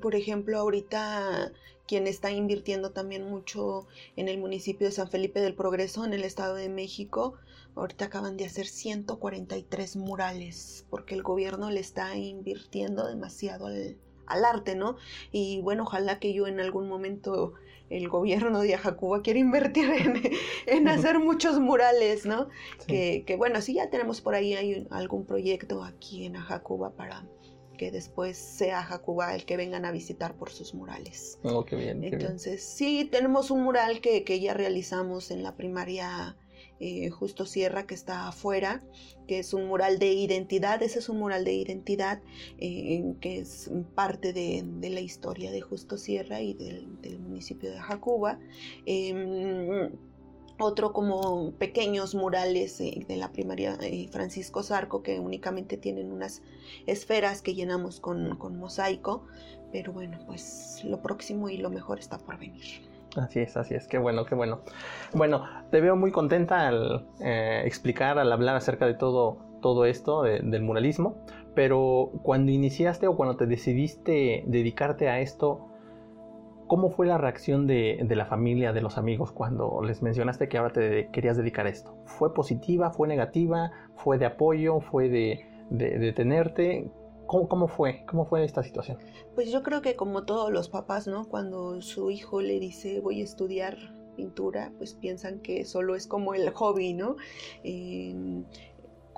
[0.00, 1.52] por ejemplo, ahorita
[1.86, 6.24] quien está invirtiendo también mucho en el municipio de San Felipe del Progreso, en el
[6.24, 7.34] Estado de México,
[7.76, 13.96] ahorita acaban de hacer 143 murales, porque el gobierno le está invirtiendo demasiado al,
[14.28, 14.96] arte, ¿no?
[15.32, 17.54] Y bueno, ojalá que yo en algún momento
[17.90, 19.90] el gobierno de Ajacuba quiera invertir
[20.66, 22.48] en, hacer muchos murales, ¿no?
[22.86, 27.24] Que, que, bueno, sí ya tenemos por ahí hay algún proyecto aquí en Ajacuba para
[27.78, 31.38] que después sea Jacuba el que vengan a visitar por sus murales.
[31.44, 32.04] Oh, qué bien.
[32.04, 36.36] Entonces, sí, tenemos un mural que, ya realizamos en la primaria
[36.80, 38.82] eh, Justo Sierra, que está afuera,
[39.26, 40.82] que es un mural de identidad.
[40.82, 42.20] Ese es un mural de identidad
[42.58, 48.38] eh, que es parte de, la historia de Justo Sierra y del, municipio de Jacuba.
[48.86, 49.90] Em,
[50.60, 53.78] otro como pequeños murales eh, de la primaria
[54.10, 56.42] Francisco Zarco que únicamente tienen unas
[56.86, 59.26] esferas que llenamos con, mosaico,
[59.72, 62.87] pero bueno, pues lo próximo y lo mejor está por venir.
[63.18, 64.60] Así es, así es, qué bueno, qué bueno.
[65.12, 70.22] Bueno, te veo muy contenta al eh, explicar, al hablar acerca de todo, todo esto
[70.22, 71.16] del muralismo,
[71.54, 75.68] pero cuando iniciaste o cuando te decidiste dedicarte a esto,
[76.68, 80.72] ¿cómo fue la reacción de, la familia, de los amigos, cuando les mencionaste que ahora
[80.72, 81.96] te querías dedicar a esto?
[82.04, 86.88] ¿Fue positiva, fue negativa, fue de apoyo, fue de, de, tenerte?
[87.28, 88.04] ¿Cómo, ¿Cómo, fue?
[88.06, 88.98] ¿Cómo fue esta situación?
[89.34, 91.28] Pues yo creo que como todos los papás, ¿no?
[91.28, 93.76] Cuando su hijo le dice voy a estudiar
[94.16, 97.16] pintura, pues piensan que solo es como el hobby, ¿no?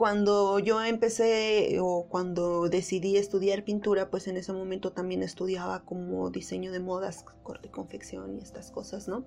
[0.00, 6.30] cuando yo empecé o cuando decidí estudiar pintura, pues en ese momento también estudiaba como
[6.30, 9.26] diseño de modas, corte y confección y estas cosas, ¿no?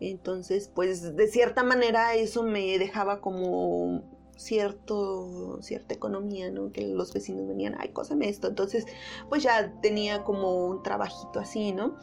[0.00, 4.02] Entonces, pues de cierta manera eso me dejaba como
[4.42, 6.72] cierto, cierta economía, ¿no?
[6.72, 8.48] Que los vecinos venían, ay, cósame esto.
[8.48, 8.86] Entonces,
[9.28, 11.96] pues ya tenía como un trabajito así, ¿no?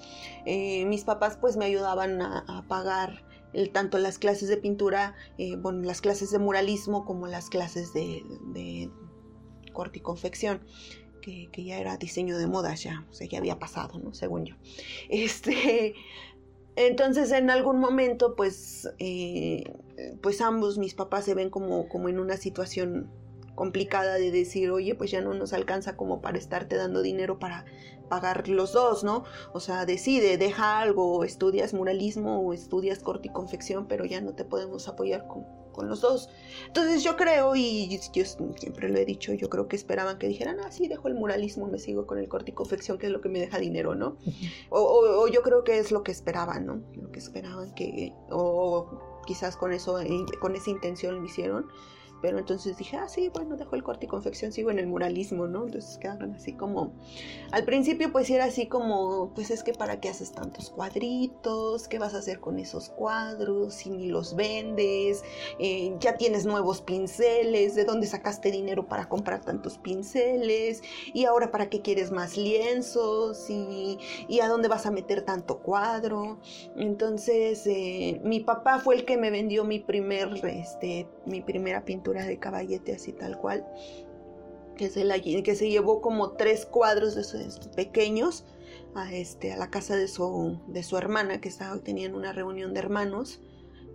[0.46, 3.30] Eh, mis papás pues me ayudaban a pagar
[3.72, 8.90] tanto las clases de pintura, eh, bueno, las clases de muralismo como las clases de,
[9.74, 10.62] corte y confección.
[11.22, 14.14] Que, ya era diseño de modas ya, o sea, ya había pasado, ¿no?
[14.14, 14.56] Según yo.
[15.10, 15.94] Este,
[16.76, 19.64] entonces, en algún momento, pues, eh,
[20.22, 23.10] pues ambos mis papás se ven como, como en una situación
[23.60, 27.66] complicada de decir, oye, pues ya no nos alcanza como para estarte dando dinero para
[28.08, 29.26] pagar los dos, ¿no?
[29.54, 34.34] O sea, decide, deja algo, estudias muralismo o estudias corte y confección, pero ya no
[34.34, 35.46] te podemos apoyar con,
[35.80, 36.30] los dos.
[36.68, 38.26] Entonces yo creo, y yo
[38.58, 41.68] siempre lo he dicho, yo creo que esperaban que dijeran, ah, sí, dejo el muralismo,
[41.68, 44.18] me sigo con el corte y confección, que es lo que me deja dinero, ¿no?
[44.70, 46.82] o, o, yo creo que es lo que esperaban, ¿no?
[47.02, 50.00] Lo que esperaban que, o quizás con eso,
[50.40, 51.68] con esa intención lo hicieron
[52.22, 55.48] pero entonces dije, ah, sí, bueno, dejo el corte y confección, sigo en el muralismo,
[55.48, 55.66] ¿no?
[55.66, 56.94] Entonces quedaron así como,
[57.52, 62.00] al principio pues era así como, pues es que para qué haces tantos cuadritos, qué
[62.00, 65.24] vas a hacer con esos cuadros, si ni los vendes,
[65.60, 70.82] eh, ya tienes nuevos pinceles, de dónde sacaste dinero para comprar tantos pinceles,
[71.14, 73.98] y ahora para qué quieres más lienzos, y,
[74.42, 76.40] a dónde vas a meter tanto cuadro.
[76.78, 82.09] Entonces eh, mi papá fue el que me vendió mi primer, este, mi primera pintura
[82.14, 83.66] de caballete así tal cual,
[84.78, 88.46] que se, la, que se llevó como tres cuadros de esos pequeños
[88.96, 92.74] a, este, a la casa de su, de su hermana, que estaba, tenían una reunión
[92.74, 93.42] de hermanos.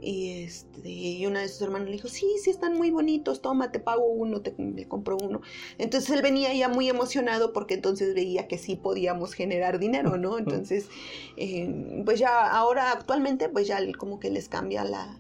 [0.05, 3.73] Y, este, y una de sus hermanos le dijo, sí, sí, están muy bonitos, toma,
[3.73, 5.41] te pago uno, te, le compro uno.
[5.79, 10.39] Entonces él venía ya muy emocionado porque entonces veía que sí podíamos generar dinero, ¿no?
[10.39, 10.89] Entonces,
[11.37, 15.19] eh, pues ya ahora actualmente, pues ya como que les cambia la,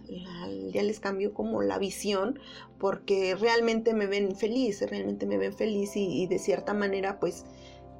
[0.72, 2.38] ya les cambió como la visión
[2.78, 7.44] porque realmente me ven feliz, realmente me ven feliz y, de cierta manera pues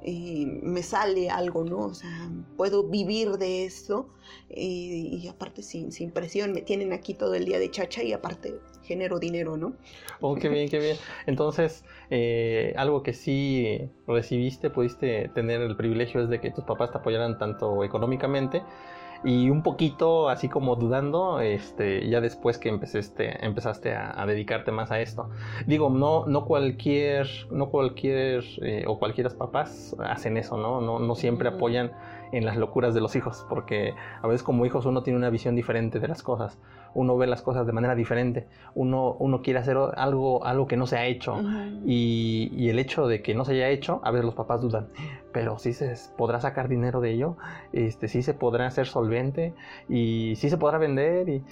[0.07, 1.79] eh, me sale algo, ¿no?
[1.79, 4.09] O sea, puedo vivir de esto
[4.51, 8.13] eh, y aparte sin, sin, presión, me tienen aquí todo el día de chacha y
[8.13, 9.73] aparte genero dinero, ¿no?
[10.21, 10.97] Oh, qué bien, qué bien.
[11.25, 16.91] Entonces, eh, algo que sí recibiste, pudiste tener el privilegio es de que tus papás
[16.91, 18.61] te apoyaran tanto económicamente
[19.25, 24.91] y un poquito así como dudando, este, ya después que empezaste, empezaste a, dedicarte más
[24.91, 25.29] a esto.
[25.65, 30.79] Digo, no, no cualquier, no cualquier eh, o cualquiera papás hacen eso, ¿no?
[30.81, 31.91] No, no siempre apoyan
[32.31, 35.55] en las locuras de los hijos, porque a veces como hijos uno tiene una visión
[35.55, 36.57] diferente de las cosas,
[36.93, 40.87] uno ve las cosas de manera diferente, uno, uno quiere hacer algo, algo que no
[40.87, 41.41] se ha hecho
[41.85, 44.87] y, y, el hecho de que no se haya hecho, a veces los papás dudan,
[45.31, 47.37] pero sí se podrá sacar dinero de ello,
[47.73, 49.53] este, sí se podrá ser solvente
[49.89, 51.43] y sí se podrá vender y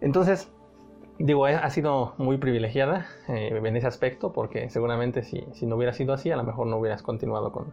[0.00, 0.52] entonces
[1.18, 5.92] digo, ha sido muy privilegiada eh, en ese aspecto, porque seguramente si, si, no hubiera
[5.92, 7.72] sido así, a lo mejor no hubieras continuado con,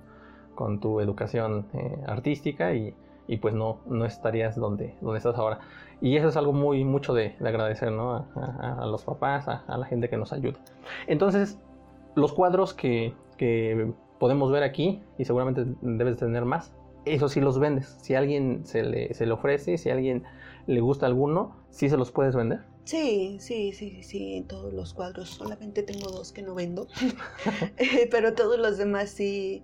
[0.56, 2.94] con tu educación eh, artística y,
[3.28, 5.60] y, pues no, no estarías donde, donde estás ahora.
[6.02, 8.28] Y eso es algo muy mucho de, agradecer ¿no?
[8.36, 10.60] a, los papás, a, la gente que nos ayuda.
[11.08, 11.60] Entonces,
[12.16, 16.74] los cuadros que, que, podemos ver aquí, y seguramente debes tener más,
[17.06, 17.98] eso sí los vendes.
[18.02, 20.24] Si a alguien se le, se le ofrece, si a alguien
[20.68, 22.62] le gusta alguno, ¿sí se los puedes vender?
[22.86, 25.30] Sí, sí, sí, sí, todos los cuadros.
[25.30, 26.88] Solamente tengo dos que no vendo,
[28.12, 29.64] pero todos los demás sí,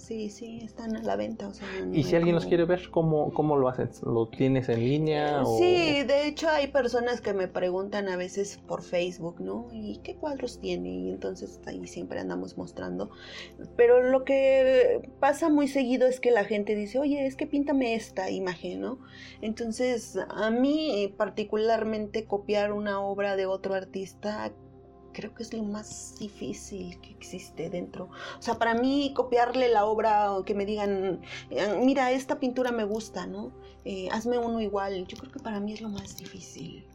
[0.00, 1.52] Sí, sí, están a la venta.
[1.92, 4.02] y si alguien los quiere ver, ¿cómo, ¿cómo lo haces?
[4.02, 5.44] ¿Lo tienes en línea?
[5.44, 9.68] Sí, de hecho hay personas que me preguntan a veces por Facebook, ¿no?
[9.70, 10.88] ¿Y qué cuadros tiene?
[10.88, 13.10] Y entonces ahí siempre andamos mostrando.
[13.76, 17.94] Pero lo que pasa muy seguido es que la gente dice, oye, es que píntame
[17.94, 18.98] esta imagen, ¿no?
[19.42, 24.50] Entonces a mí particularmente copiar una obra de otro artista
[25.12, 28.10] creo que es lo más difícil que existe dentro.
[28.38, 32.72] O sea, para mí copiarle la obra o que me digan, eh, mira, esta pintura
[32.72, 33.52] me gusta, ¿no?
[33.84, 35.06] Eh, hazme uno igual.
[35.06, 36.86] Yo creo que para mí es lo más difícil.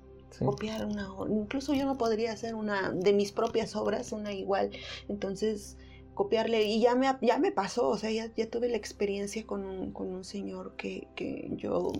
[0.44, 4.72] Copiar una Incluso yo no podría hacer una de mis propias obras, una igual.
[5.08, 5.78] Entonces,
[6.14, 6.64] copiarle.
[6.64, 9.92] Y ya me, ya me pasó, o sea, ya, ya tuve la experiencia con un,
[9.92, 11.94] con un señor que, que yo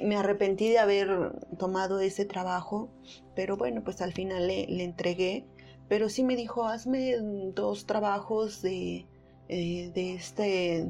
[0.00, 2.90] me arrepentí de haber tomado ese trabajo,
[3.34, 5.46] pero bueno, pues al final le, le entregué.
[5.88, 7.16] Pero sí me dijo, hazme
[7.54, 9.06] dos trabajos de,
[9.48, 10.88] eh, de este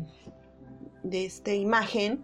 [1.03, 2.23] de esta imagen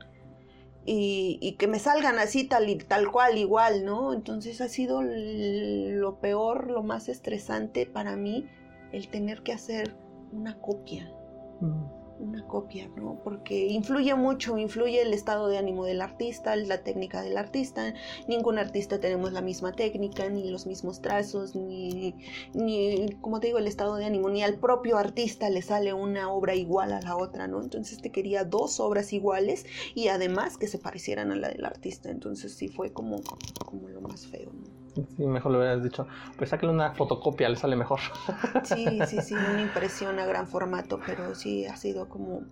[0.86, 4.14] y, y, que me salgan así tal, tal cual igual, ¿no?
[4.14, 8.46] Entonces ha sido lo peor, lo más estresante para mí
[8.92, 9.96] el tener que hacer
[10.32, 11.12] una copia.
[11.60, 13.20] Mm una copia, ¿no?
[13.22, 17.94] Porque influye mucho, influye el estado de ánimo del artista, la técnica del artista.
[18.26, 22.14] Ningún artista tenemos la misma técnica, ni los mismos trazos, ni,
[22.54, 26.30] ni, como te digo, el estado de ánimo, ni al propio artista le sale una
[26.30, 27.62] obra igual a la otra, ¿no?
[27.62, 32.10] Entonces te quería dos obras iguales y además que se parecieran a la del artista.
[32.10, 33.20] Entonces sí fue como,
[33.64, 34.77] como lo más feo, ¿no?
[35.16, 36.06] Sí, mejor lo hubieras dicho.
[36.36, 38.00] Pues sáquele una fotocopia, le sale mejor.
[38.62, 42.42] Sí, sí, sí, una impresión a gran formato, pero sí ha sido como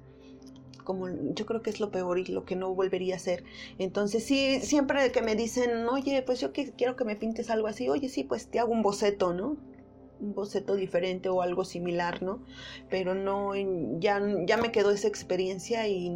[0.85, 3.45] como yo creo que es lo peor y lo que no volvería a hacer.
[3.79, 7.89] Entonces sí, siempre que me dicen, oye, pues yo quiero que me pintes algo así,
[7.89, 9.59] oye, sí, pues te hago un boceto, ¿no?
[10.21, 12.41] Un boceto diferente o algo similar, ¿no?
[12.89, 13.53] Pero no,
[14.01, 16.11] ya, ya me quedó esa experiencia y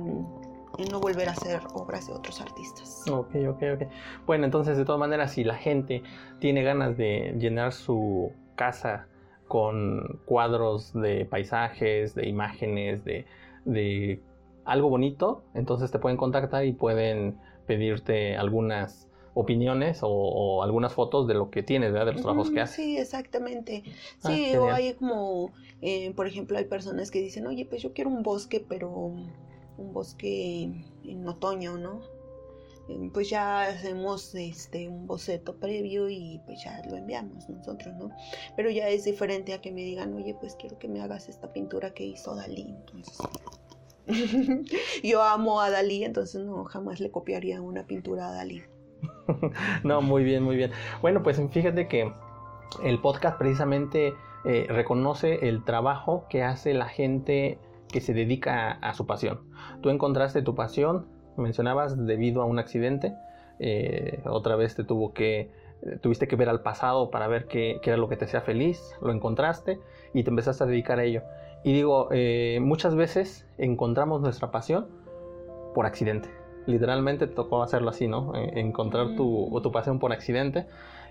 [0.87, 3.09] no volver a hacer obras de otros artistas.
[3.09, 3.83] Ok, ok, ok.
[4.26, 6.03] Bueno, entonces de todas maneras, si la gente
[6.39, 9.07] tiene ganas de llenar su casa
[9.49, 13.26] con cuadros de paisajes, de imágenes, de,
[13.64, 14.20] de
[14.64, 21.35] algo bonito, entonces te pueden contactar y pueden pedirte algunas opiniones o, algunas fotos de
[21.35, 22.07] lo que tienes, ¿verdad?
[22.07, 22.76] De los trabajos que haces.
[22.76, 23.83] Sí, exactamente.
[24.22, 27.93] Ah, sí, o hay como, eh, por ejemplo, hay personas que dicen, oye, pues yo
[27.93, 29.14] quiero un bosque, pero
[29.81, 30.70] un bosque
[31.05, 32.01] en otoño, ¿no?
[32.91, 38.11] Eh, pues ya hacemos este un boceto previo y pues ya lo enviamos nosotros, ¿no?
[38.57, 41.53] Pero ya es diferente a que me digan, oye, pues quiero que me hagas esta
[41.53, 42.74] pintura que hizo Dalí.
[42.76, 43.18] Entonces,
[45.05, 48.62] yo amo a Dalí, entonces no, jamás le copiaría una pintura a Dalí.
[49.85, 50.72] no, muy bien, muy bien.
[51.01, 52.12] Bueno, pues fíjate que
[52.83, 54.14] el podcast precisamente
[54.45, 57.59] eh, reconoce el trabajo que hace la gente
[57.91, 59.41] que se dedica a, su pasión.
[59.80, 63.14] Tú encontraste tu pasión, mencionabas, debido a un accidente.
[63.59, 65.51] Eh, otra vez te tuvo que,
[65.82, 68.97] eh, tuviste que ver al pasado para ver qué, era lo que te hacía feliz,
[69.03, 69.80] lo encontraste
[70.14, 71.22] y te empezaste a dedicar a ello.
[71.62, 74.88] Y digo, eh, muchas veces encontramos nuestra pasión
[75.74, 76.30] por accidente.
[76.66, 78.32] Literalmente te tocó hacerlo así, ¿no?
[78.34, 80.66] encontrar tu, tu pasión por accidente.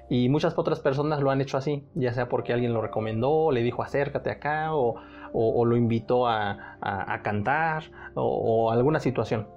[0.09, 3.61] Y muchas otras personas lo han hecho así, ya sea porque alguien lo recomendó, le
[3.61, 4.95] dijo acércate acá, o,
[5.33, 7.83] o, lo invitó a, cantar,
[8.15, 9.47] o, alguna situación.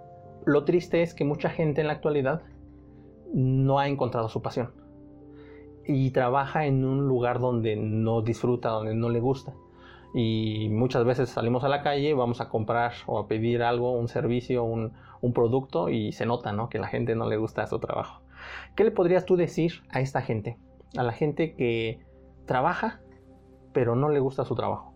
[0.44, 2.42] Lo triste es que mucha gente en la actualidad
[3.32, 4.72] no ha encontrado su pasión
[5.86, 9.54] y trabaja en un lugar donde no disfruta, donde no le gusta.
[10.14, 14.08] Y muchas veces salimos a la calle, vamos a comprar o a pedir algo, un
[14.08, 14.92] servicio, un,
[15.22, 16.68] un producto y se nota ¿no?
[16.68, 18.21] que la gente no le gusta su trabajo.
[18.76, 20.58] ¿Qué le podrías tú decir a esta gente?
[20.96, 22.00] A la gente que
[22.46, 23.02] trabaja
[23.72, 24.92] pero no le gusta su trabajo.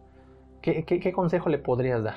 [0.62, 2.16] ¿Qué, consejo le podrías dar?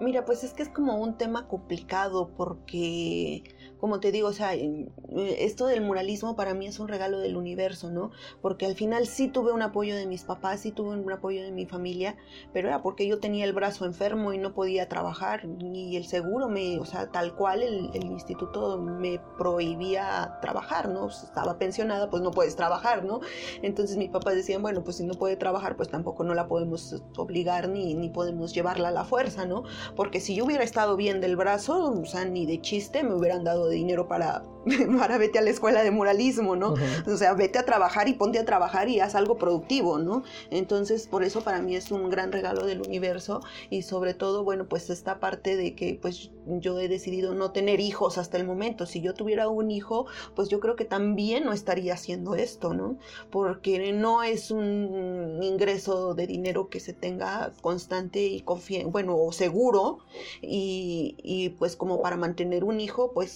[0.00, 3.44] Mira, pues es que es como un tema complicado porque
[3.78, 7.90] como te digo, o sea, esto del muralismo para mí es un regalo del universo,
[7.90, 8.12] ¿no?
[8.40, 11.52] Porque al final sí tuve un apoyo de mis papás, sí tuve un apoyo de
[11.52, 12.16] mi familia,
[12.52, 16.48] pero era porque yo tenía el brazo enfermo y no podía trabajar, y el seguro
[16.48, 21.08] me, o sea, tal cual el, instituto me prohibía trabajar, ¿no?
[21.08, 23.20] Estaba pensionada, pues no puedes trabajar, ¿no?
[23.62, 27.02] Entonces mis papás decían, bueno, pues si no puede trabajar, pues tampoco no la podemos
[27.16, 29.64] obligar ni, ni podemos llevarla a la fuerza, ¿no?
[29.96, 33.44] Porque si yo hubiera estado bien del brazo, o sea, ni de chiste me hubieran
[33.44, 34.44] dado dinero para,
[34.98, 36.74] para vete a la escuela de muralismo, ¿no?
[37.06, 40.22] O sea, vete a trabajar y ponte a trabajar y haz algo productivo, ¿no?
[40.50, 43.40] Entonces, por eso para mí es un gran regalo del universo
[43.70, 47.80] y sobre todo, bueno, pues esta parte de que pues yo he decidido no tener
[47.80, 48.86] hijos hasta el momento.
[48.86, 52.98] Si yo tuviera un hijo, pues yo creo que también no estaría haciendo esto, ¿no?
[53.30, 59.32] Porque no es un ingreso de dinero que se tenga constante y confiante, bueno, o
[59.32, 59.98] seguro
[60.42, 63.30] y, y pues como para mantener un hijo, pues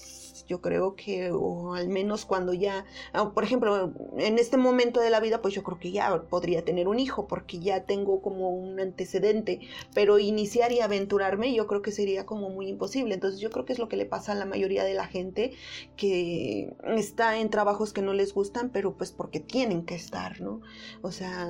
[0.49, 5.11] yo creo que, o al menos cuando ya, ah, por ejemplo, en este momento de
[5.11, 8.49] la vida, pues yo creo que ya podría tener un hijo, porque ya tengo como
[8.51, 9.61] un antecedente,
[9.94, 13.14] pero iniciar y aventurarme, yo creo que sería como muy imposible.
[13.14, 15.53] Entonces yo creo que es lo que le pasa a la mayoría de la gente
[15.96, 20.61] que está en trabajos que no les gustan, pero pues porque tienen que estar, ¿no?
[21.03, 21.49] O sea,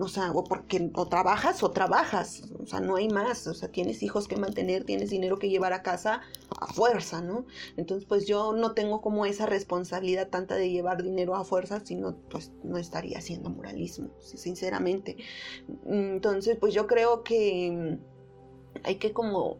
[0.00, 3.68] o sea, o porque o trabajas o trabajas, o sea, no hay más, o sea,
[3.70, 6.22] tienes hijos que mantener, tienes dinero que llevar a casa
[6.60, 7.46] a fuerza, ¿no?
[7.76, 12.16] Entonces, pues yo no tengo como esa responsabilidad tanta de llevar dinero a fuerza, sino
[12.30, 15.16] pues no estaría haciendo moralismo, sinceramente.
[15.86, 17.98] Entonces, pues yo creo que
[18.84, 19.58] hay que como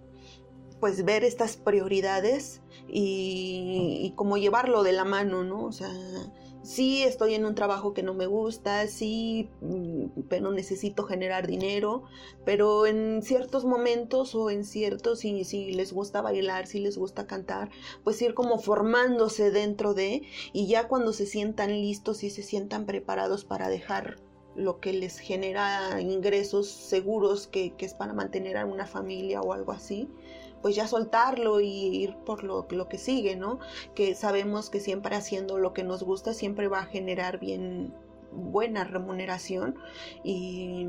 [0.81, 5.64] pues ver estas prioridades y, y como llevarlo de la mano, ¿no?
[5.64, 5.93] O sea,
[6.62, 12.04] sí estoy en un trabajo que no me gusta, sí, mm, pero necesito generar dinero,
[12.44, 17.70] pero en ciertos momentos o en ciertos, si, les gusta bailar, si les gusta cantar,
[18.04, 22.86] pues ir como formándose dentro de, y ya cuando se sientan listos y se sientan
[22.86, 24.16] preparados para dejar
[24.54, 29.72] lo que les genera ingresos seguros que, es para mantener a una familia o algo
[29.72, 30.08] así,
[30.62, 33.58] pues ya soltarlo y ir por lo, lo, que sigue, ¿no?
[33.94, 37.92] Que sabemos que siempre haciendo lo que nos gusta siempre va a generar bien
[38.32, 39.74] buena remuneración
[40.24, 40.86] y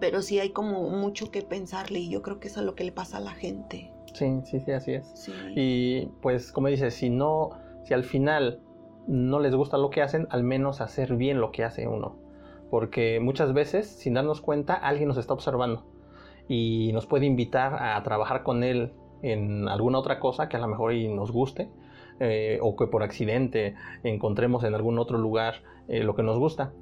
[0.00, 2.84] pero sí hay como mucho que pensarle y yo creo que eso es lo que
[2.84, 3.92] le pasa a la gente.
[4.14, 5.30] Sí, sí, sí, así es.
[5.54, 7.50] Y pues como dices, si no,
[7.84, 8.60] si al final
[9.06, 12.26] no les gusta lo que hacen, al menos hacer bien lo que hace uno
[12.70, 15.84] porque muchas veces, sin darnos cuenta, alguien nos está observando
[16.48, 18.92] y nos puede invitar a trabajar con él
[19.22, 21.68] en alguna otra cosa que a lo mejor nos guste
[22.20, 26.72] eh, o que por accidente encontremos en algún otro lugar eh, lo que nos gusta.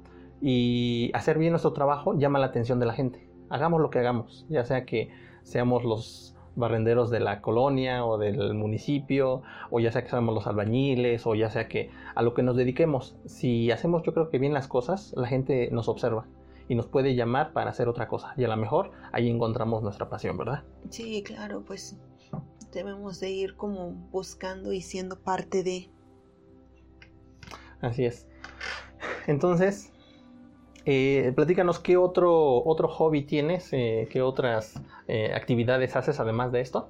[0.41, 3.27] Y hacer bien nuestro trabajo llama la atención de la gente.
[3.49, 5.09] Hagamos lo que hagamos, ya sea que
[5.43, 10.47] seamos los barrenderos de la colonia o del municipio, o ya sea que seamos los
[10.47, 13.17] albañiles, o ya sea que a lo que nos dediquemos.
[13.25, 16.25] Si hacemos yo creo que bien las cosas, la gente nos observa
[16.67, 18.33] y nos puede llamar para hacer otra cosa.
[18.37, 20.63] Y a lo mejor ahí encontramos nuestra pasión, ¿verdad?
[20.89, 21.97] Sí, claro, pues
[22.71, 25.89] debemos de ir como buscando y siendo parte de...
[27.81, 28.27] Así es.
[29.27, 29.91] Entonces,
[30.85, 36.61] eh, platícanos qué otro, otro hobby tienes, eh, qué otras eh, actividades haces además de
[36.61, 36.89] esto.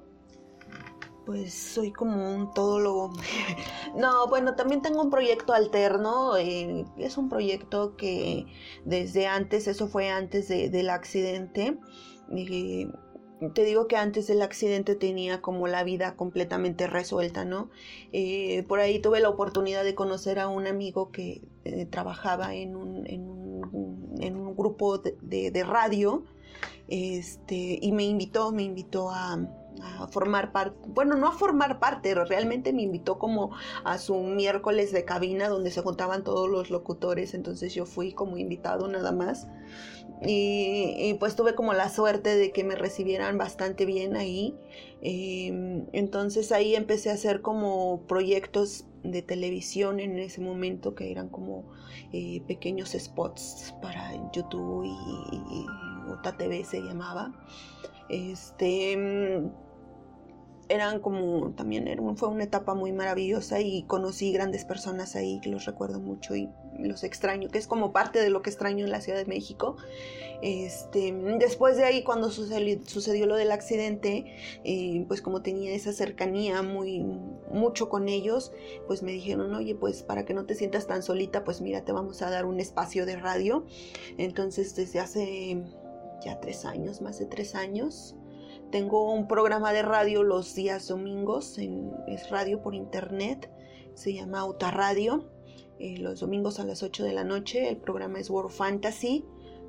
[1.26, 3.12] Pues soy como un todólogo.
[3.96, 6.36] no, bueno, también tengo un proyecto alterno.
[6.36, 8.46] es un proyecto que
[8.84, 11.78] desde antes, eso fue antes del accidente
[13.52, 17.68] te digo que antes del accidente tenía como la vida completamente resuelta, ¿no?
[18.12, 22.76] Eh, por ahí tuve la oportunidad de conocer a un amigo que eh, trabajaba en
[22.76, 26.24] un, en un, en un grupo de, de, radio
[26.88, 29.38] este, y me invitó, me invitó a,
[29.82, 33.50] a formar parte, bueno, no a formar parte, realmente me invitó como
[33.84, 38.36] a su miércoles de cabina donde se juntaban todos los locutores, entonces yo fui como
[38.36, 39.46] invitado nada más.
[40.22, 44.56] Y, pues tuve como la suerte de que me recibieran bastante bien ahí.
[45.02, 51.28] Em, entonces ahí empecé a hacer como proyectos de televisión en ese momento que eran
[51.28, 51.64] como
[52.12, 55.66] eh, pequeños spots para YouTube y, y,
[56.38, 57.32] TV se llamaba.
[58.08, 58.96] Este
[60.68, 61.86] eran como también
[62.16, 66.48] fue una etapa muy maravillosa y conocí grandes personas ahí que los recuerdo mucho y
[66.78, 69.76] los extraño, que es como parte de lo que extraño en la Ciudad de México.
[70.42, 76.62] Este, después de ahí, cuando sucedió, lo del accidente, eh, pues como tenía esa cercanía
[76.62, 77.00] muy
[77.50, 78.52] mucho con ellos,
[78.86, 81.92] pues me dijeron, oye, pues para que no te sientas tan solita, pues mira, te
[81.92, 83.64] vamos a dar un espacio de radio.
[84.18, 85.62] Entonces, desde hace
[86.24, 88.14] ya tres años, más de tres años,
[88.70, 93.50] tengo un programa de radio los días domingos, es radio por internet,
[93.94, 95.30] se llama Auta Radio,
[95.78, 97.68] eh, los domingos a las 8 de la noche.
[97.68, 99.24] El programa es World Fantasy,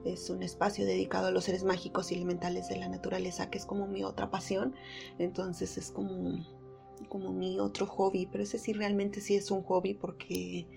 [0.06, 3.66] es un espacio dedicado a los seres mágicos y elementales de la naturaleza, que es
[3.66, 4.76] como mi otra pasión.
[5.20, 6.46] Entonces es como,
[7.10, 10.68] como mi otro hobby, pero ese sí realmente sí es un hobby porque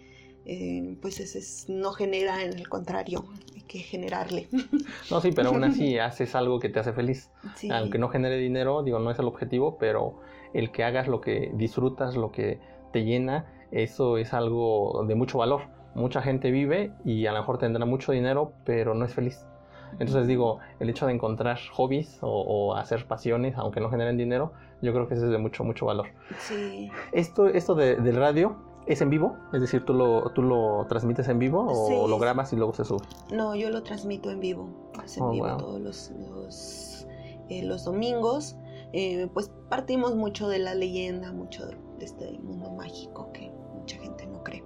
[0.47, 3.25] eh, pues ese no genera, en el contrario,
[3.71, 4.49] que generarle.
[5.11, 7.31] No, sí, pero aún así haces algo que te hace feliz.
[7.71, 10.21] Aunque no genere dinero, digo, no es el objetivo, pero
[10.55, 12.61] el que hagas lo que disfrutas, lo que
[12.93, 15.63] te llena, eso es algo de mucho valor.
[15.95, 19.47] Mucha gente vive y a lo mejor tendrá mucho dinero, pero no es feliz.
[19.93, 24.93] Entonces digo, el hecho de encontrar hobbies o, hacer pasiones, aunque no generen dinero, yo
[24.93, 26.09] creo que eso es de mucho, mucho valor.
[26.39, 26.91] Sí.
[27.13, 28.57] Esto, esto de, del radio,
[28.91, 29.37] ¿Es en vivo?
[29.53, 32.85] Es decir, ¿tú lo, tú lo transmites en vivo o lo grabas y luego se
[32.85, 33.07] sube?
[33.33, 34.69] No, yo lo transmito en vivo.
[35.05, 37.07] Es en oh, vivo todos los, los,
[37.49, 38.57] eh, los domingos.
[38.93, 44.27] Eh, pues partimos mucho de la leyenda, mucho de este mundo mágico que mucha gente
[44.27, 44.65] no cree.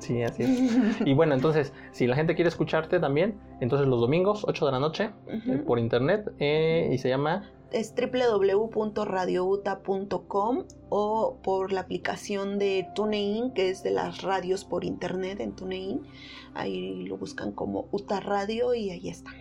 [0.00, 1.00] Sí, así es.
[1.06, 4.80] y bueno, entonces, si la gente quiere escucharte también, entonces los domingos, 8 de la
[4.80, 13.52] noche, eh, por internet, y se llama es www.radiouta.com o por la aplicación de TuneIn,
[13.52, 16.02] que es de las radios por internet en TuneIn.
[16.54, 19.32] Ahí lo buscan como UTA Radio y ahí está.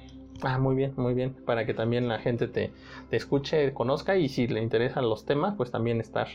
[0.42, 1.34] Ah, muy bien, muy bien.
[1.46, 2.72] Para que también la gente te,
[3.10, 6.30] te escuche, conozca y si le interesan los temas, pues también estar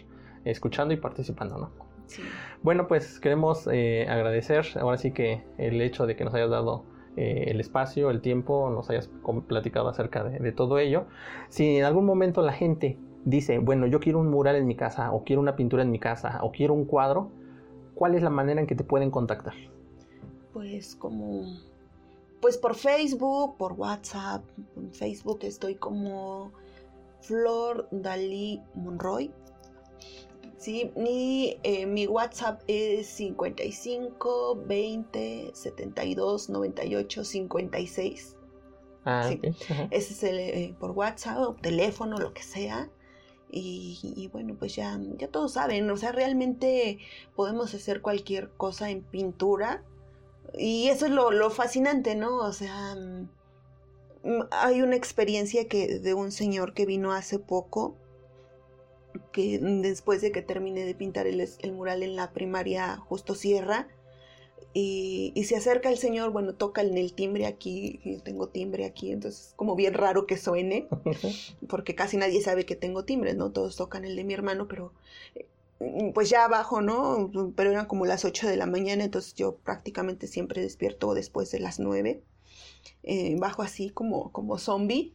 [0.45, 1.71] escuchando y participando, ¿no?
[2.07, 2.21] Sí.
[2.63, 6.85] Bueno, pues queremos eh, agradecer ahora sí que el hecho de que nos hayas dado
[7.17, 9.09] eh, el espacio, el tiempo, nos hayas
[9.47, 11.05] platicado acerca de, todo ello.
[11.49, 15.13] Si en algún momento la gente dice, bueno, yo quiero un mural en mi casa,
[15.13, 17.31] o quiero una pintura en mi casa, o quiero un cuadro,
[17.95, 19.55] ¿cuál es la manera en que te pueden contactar?
[20.53, 21.45] Pues como,
[22.41, 24.43] pues por Facebook, por WhatsApp.
[24.77, 26.53] En Facebook estoy como
[27.21, 29.31] Flor Dalí Monroy.
[30.65, 38.37] Sí, mi, eh, mi WhatsApp es 55 20 72 98 56.
[39.05, 39.41] Ah, sí.
[39.91, 42.89] Ese es el eh, por WhatsApp o teléfono, lo que sea.
[43.51, 46.99] Y, bueno, pues ya, ya todos saben, o sea, realmente
[47.37, 49.85] podemos hacer cualquier cosa en pintura.
[50.55, 52.39] Y eso es lo, lo fascinante, ¿no?
[52.39, 57.99] O sea, mm, hay una experiencia que de un señor que vino hace poco
[59.35, 63.89] que después de que termine de pintar el, mural en la primaria justo cierra
[64.73, 69.11] y, se acerca el señor, bueno, toca en el timbre aquí, yo tengo timbre aquí,
[69.11, 70.89] entonces es como bien raro que suene,
[71.69, 73.51] porque casi nadie sabe que tengo timbre, ¿no?
[73.51, 74.93] Todos tocan el de mi hermano, pero
[75.35, 77.31] eh, pues ya abajo, ¿no?
[77.57, 81.59] Pero eran como las 8 de la mañana, entonces yo prácticamente siempre despierto después de
[81.59, 82.23] las 9,
[83.03, 85.13] eh, bajo así como, como zombie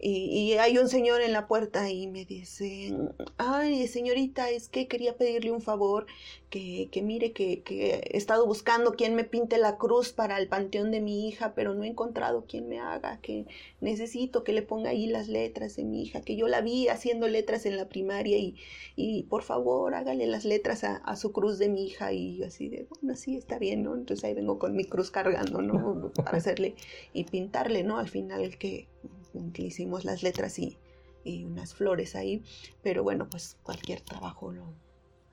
[0.00, 2.94] y, hay un señor en la puerta y me dice,
[3.36, 6.06] ay señorita, es que quería pedirle un favor,
[6.50, 10.48] que, que mire que, que, he estado buscando quien me pinte la cruz para el
[10.48, 13.46] panteón de mi hija, pero no he encontrado quien me haga, que
[13.80, 17.28] necesito que le ponga ahí las letras de mi hija, que yo la vi haciendo
[17.28, 18.56] letras en la primaria y,
[18.96, 22.68] y por favor hágale las letras a, a, su cruz de mi hija y así
[22.68, 23.94] de, bueno, sí, está bien, ¿no?
[23.94, 26.12] Entonces ahí vengo con mi cruz cargando, ¿no?
[26.14, 26.76] Para hacerle
[27.12, 27.98] y pintarle, ¿no?
[27.98, 28.86] Al final que
[29.52, 30.78] que hicimos las letras y,
[31.24, 32.42] y, unas flores ahí,
[32.82, 34.72] pero bueno, pues cualquier trabajo lo,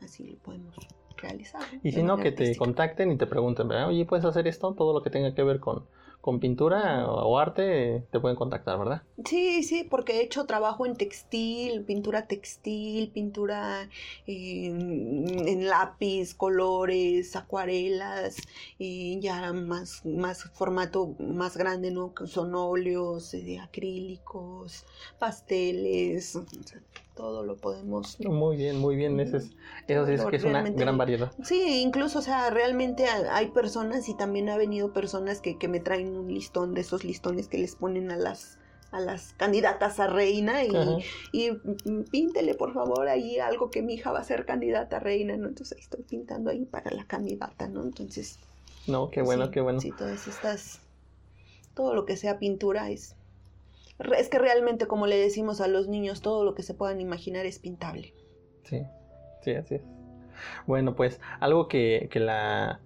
[0.02, 0.76] así lo podemos
[1.18, 1.64] realizar.
[1.84, 4.74] Y si no, que te contacten y te pregunten, oye, ¿puedes hacer esto?
[4.74, 5.86] Todo lo que tenga que ver con,
[6.26, 9.04] con pintura o arte te pueden contactar, ¿verdad?
[9.26, 13.88] Sí, sí, porque he hecho trabajo en textil, pintura textil, pintura
[14.26, 18.38] en, lápiz, colores, acuarelas,
[18.80, 22.12] y ya más, más formato más grande, ¿no?
[22.26, 24.84] Son óleos, eh, acrílicos,
[25.20, 26.40] pasteles,
[27.16, 28.20] todo lo podemos.
[28.20, 29.20] Muy bien, muy bien.
[29.20, 29.52] Eso, es,
[29.88, 31.32] eso sí es que es una gran variedad.
[31.44, 35.80] Sí, incluso, o sea, realmente hay personas y también ha venido personas que, que me
[35.80, 38.60] traen un listón de esos listones que les ponen a las
[38.92, 40.72] a las candidatas a reina y,
[41.34, 41.52] y,
[42.12, 45.50] píntele por favor ahí algo que mi hija va a ser candidata a reina, ¿no?
[45.50, 47.84] Entonces ahí estoy pintando ahí para la candidata, ¿no?
[47.84, 48.40] Entonces...
[48.88, 49.82] No, qué bueno, qué bueno.
[49.82, 50.80] Sí, todas estas,
[51.74, 53.16] todo lo que sea pintura es
[54.18, 57.46] es que realmente, como le decimos a los niños, todo lo que se puedan imaginar
[57.46, 58.14] es pintable.
[58.64, 58.82] Sí,
[59.42, 59.82] sí, así es.
[60.68, 62.82] Bueno, pues algo que, la,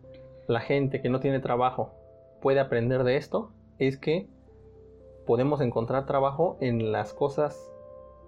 [0.48, 1.94] la gente que no tiene trabajo
[2.42, 4.28] puede aprender de esto es que
[5.26, 7.72] podemos encontrar trabajo en las cosas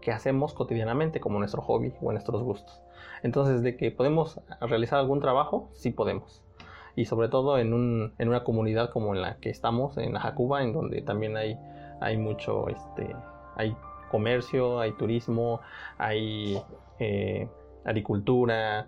[0.01, 2.81] que hacemos cotidianamente, como nuestro hobby o nuestros gustos.
[3.23, 6.43] Entonces, de que podemos realizar algún trabajo, sí podemos.
[6.95, 10.63] Y sobre todo en, un, en una comunidad como en la que estamos, en Jacuba,
[10.63, 11.57] en donde también hay
[12.01, 13.15] hay mucho, este,
[13.55, 13.77] hay
[14.09, 15.61] comercio, hay turismo,
[15.97, 16.61] hay
[16.99, 17.47] eh,
[17.85, 18.87] agricultura,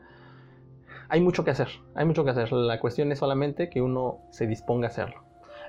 [1.13, 2.51] hay mucho que hacer, hay mucho que hacer.
[2.51, 5.21] La cuestión es solamente que uno se disponga a hacerlo.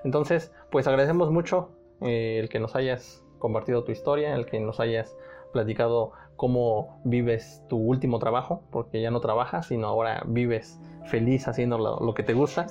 [0.02, 1.68] Entonces, pues agradecemos mucho
[2.00, 5.18] eh, el que nos hayas compartido tu historia, el que nos hayas
[5.52, 11.76] platicado cómo vives tu último trabajo, porque ya no trabajas, sino ahora vives feliz haciendo
[11.76, 12.64] lo, que te gusta.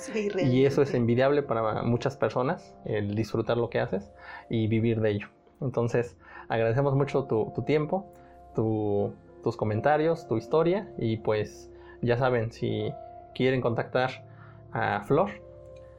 [0.43, 4.11] y eso es envidiable para muchas personas, el disfrutar lo que haces
[4.49, 5.27] y vivir de ello.
[5.61, 6.17] Entonces,
[6.49, 8.11] agradecemos mucho tu, tiempo,
[8.55, 11.69] tus comentarios, tu historia y pues
[12.03, 12.91] ya saben, si
[13.33, 14.25] quieren contactar
[14.71, 15.31] a Flor,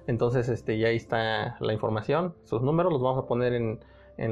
[0.06, 3.80] entonces este, ya ahí está la información, sus números los vamos a poner en,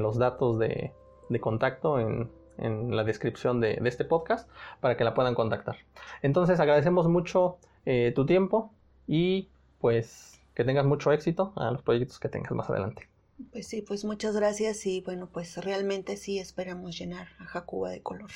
[0.02, 0.92] los datos de,
[1.40, 4.48] contacto en, la descripción de, de, este podcast
[4.80, 5.76] para que la puedan contactar.
[6.20, 7.56] Entonces agradecemos mucho
[7.86, 8.72] eh, tu tiempo
[9.08, 9.48] y
[9.80, 13.08] pues que tengas mucho éxito a los proyectos que tengas más adelante.
[13.50, 18.02] Pues sí, pues muchas gracias y bueno, pues realmente sí esperamos llenar a Jacuba de
[18.02, 18.30] color.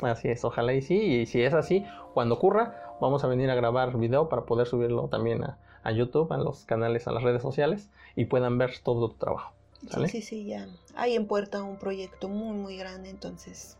[0.00, 3.54] Así es, ojalá y sí, y si es así, cuando ocurra, vamos a venir a
[3.54, 7.42] grabar video para poder subirlo también a, a YouTube, a los canales, a las redes
[7.42, 9.52] sociales y puedan ver todo tu trabajo.
[9.88, 10.08] ¿Sale?
[10.08, 10.66] Sí, sí, sí, ya.
[10.96, 13.76] Hay en puerta un proyecto muy, muy grande, entonces.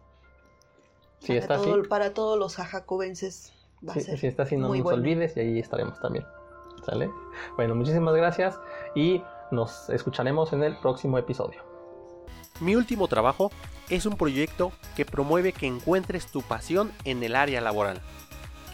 [1.19, 3.53] Si para, está así, para todos los jacobenses
[3.87, 4.19] va a ser.
[4.19, 4.99] si está así, no nos bueno.
[4.99, 6.25] olvides y ahí estaremos también.
[6.85, 7.11] ¿Sale?
[7.57, 8.61] Bueno, muchísimas gracias
[8.95, 11.61] y nos escucharemos en el próximo episodio.
[12.61, 13.51] Mi último trabajo
[13.89, 18.01] es un proyecto que promueve que encuentres tu pasión en el área laboral,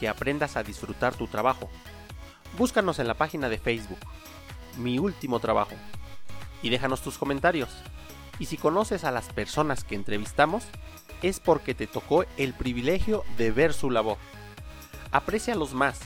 [0.01, 1.71] que aprendas a disfrutar tu trabajo.
[2.57, 3.99] Búscanos en la página de Facebook,
[4.79, 5.75] Mi Último Trabajo,
[6.63, 7.71] y déjanos tus comentarios.
[8.39, 10.65] Y si conoces a las personas que entrevistamos,
[11.23, 14.17] es porque te tocó el privilegio de ver su labor.
[15.13, 16.01] Aprécialos más,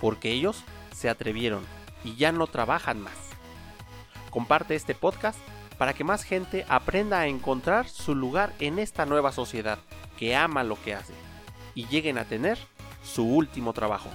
[0.00, 1.64] porque ellos se atrevieron
[2.04, 3.14] y ya no trabajan más.
[4.30, 5.38] Comparte este podcast
[5.78, 9.78] para que más gente aprenda a encontrar su lugar en esta nueva sociedad
[10.18, 11.14] que ama lo que hace
[11.74, 12.58] y lleguen a tener
[13.04, 14.10] su último trabajo.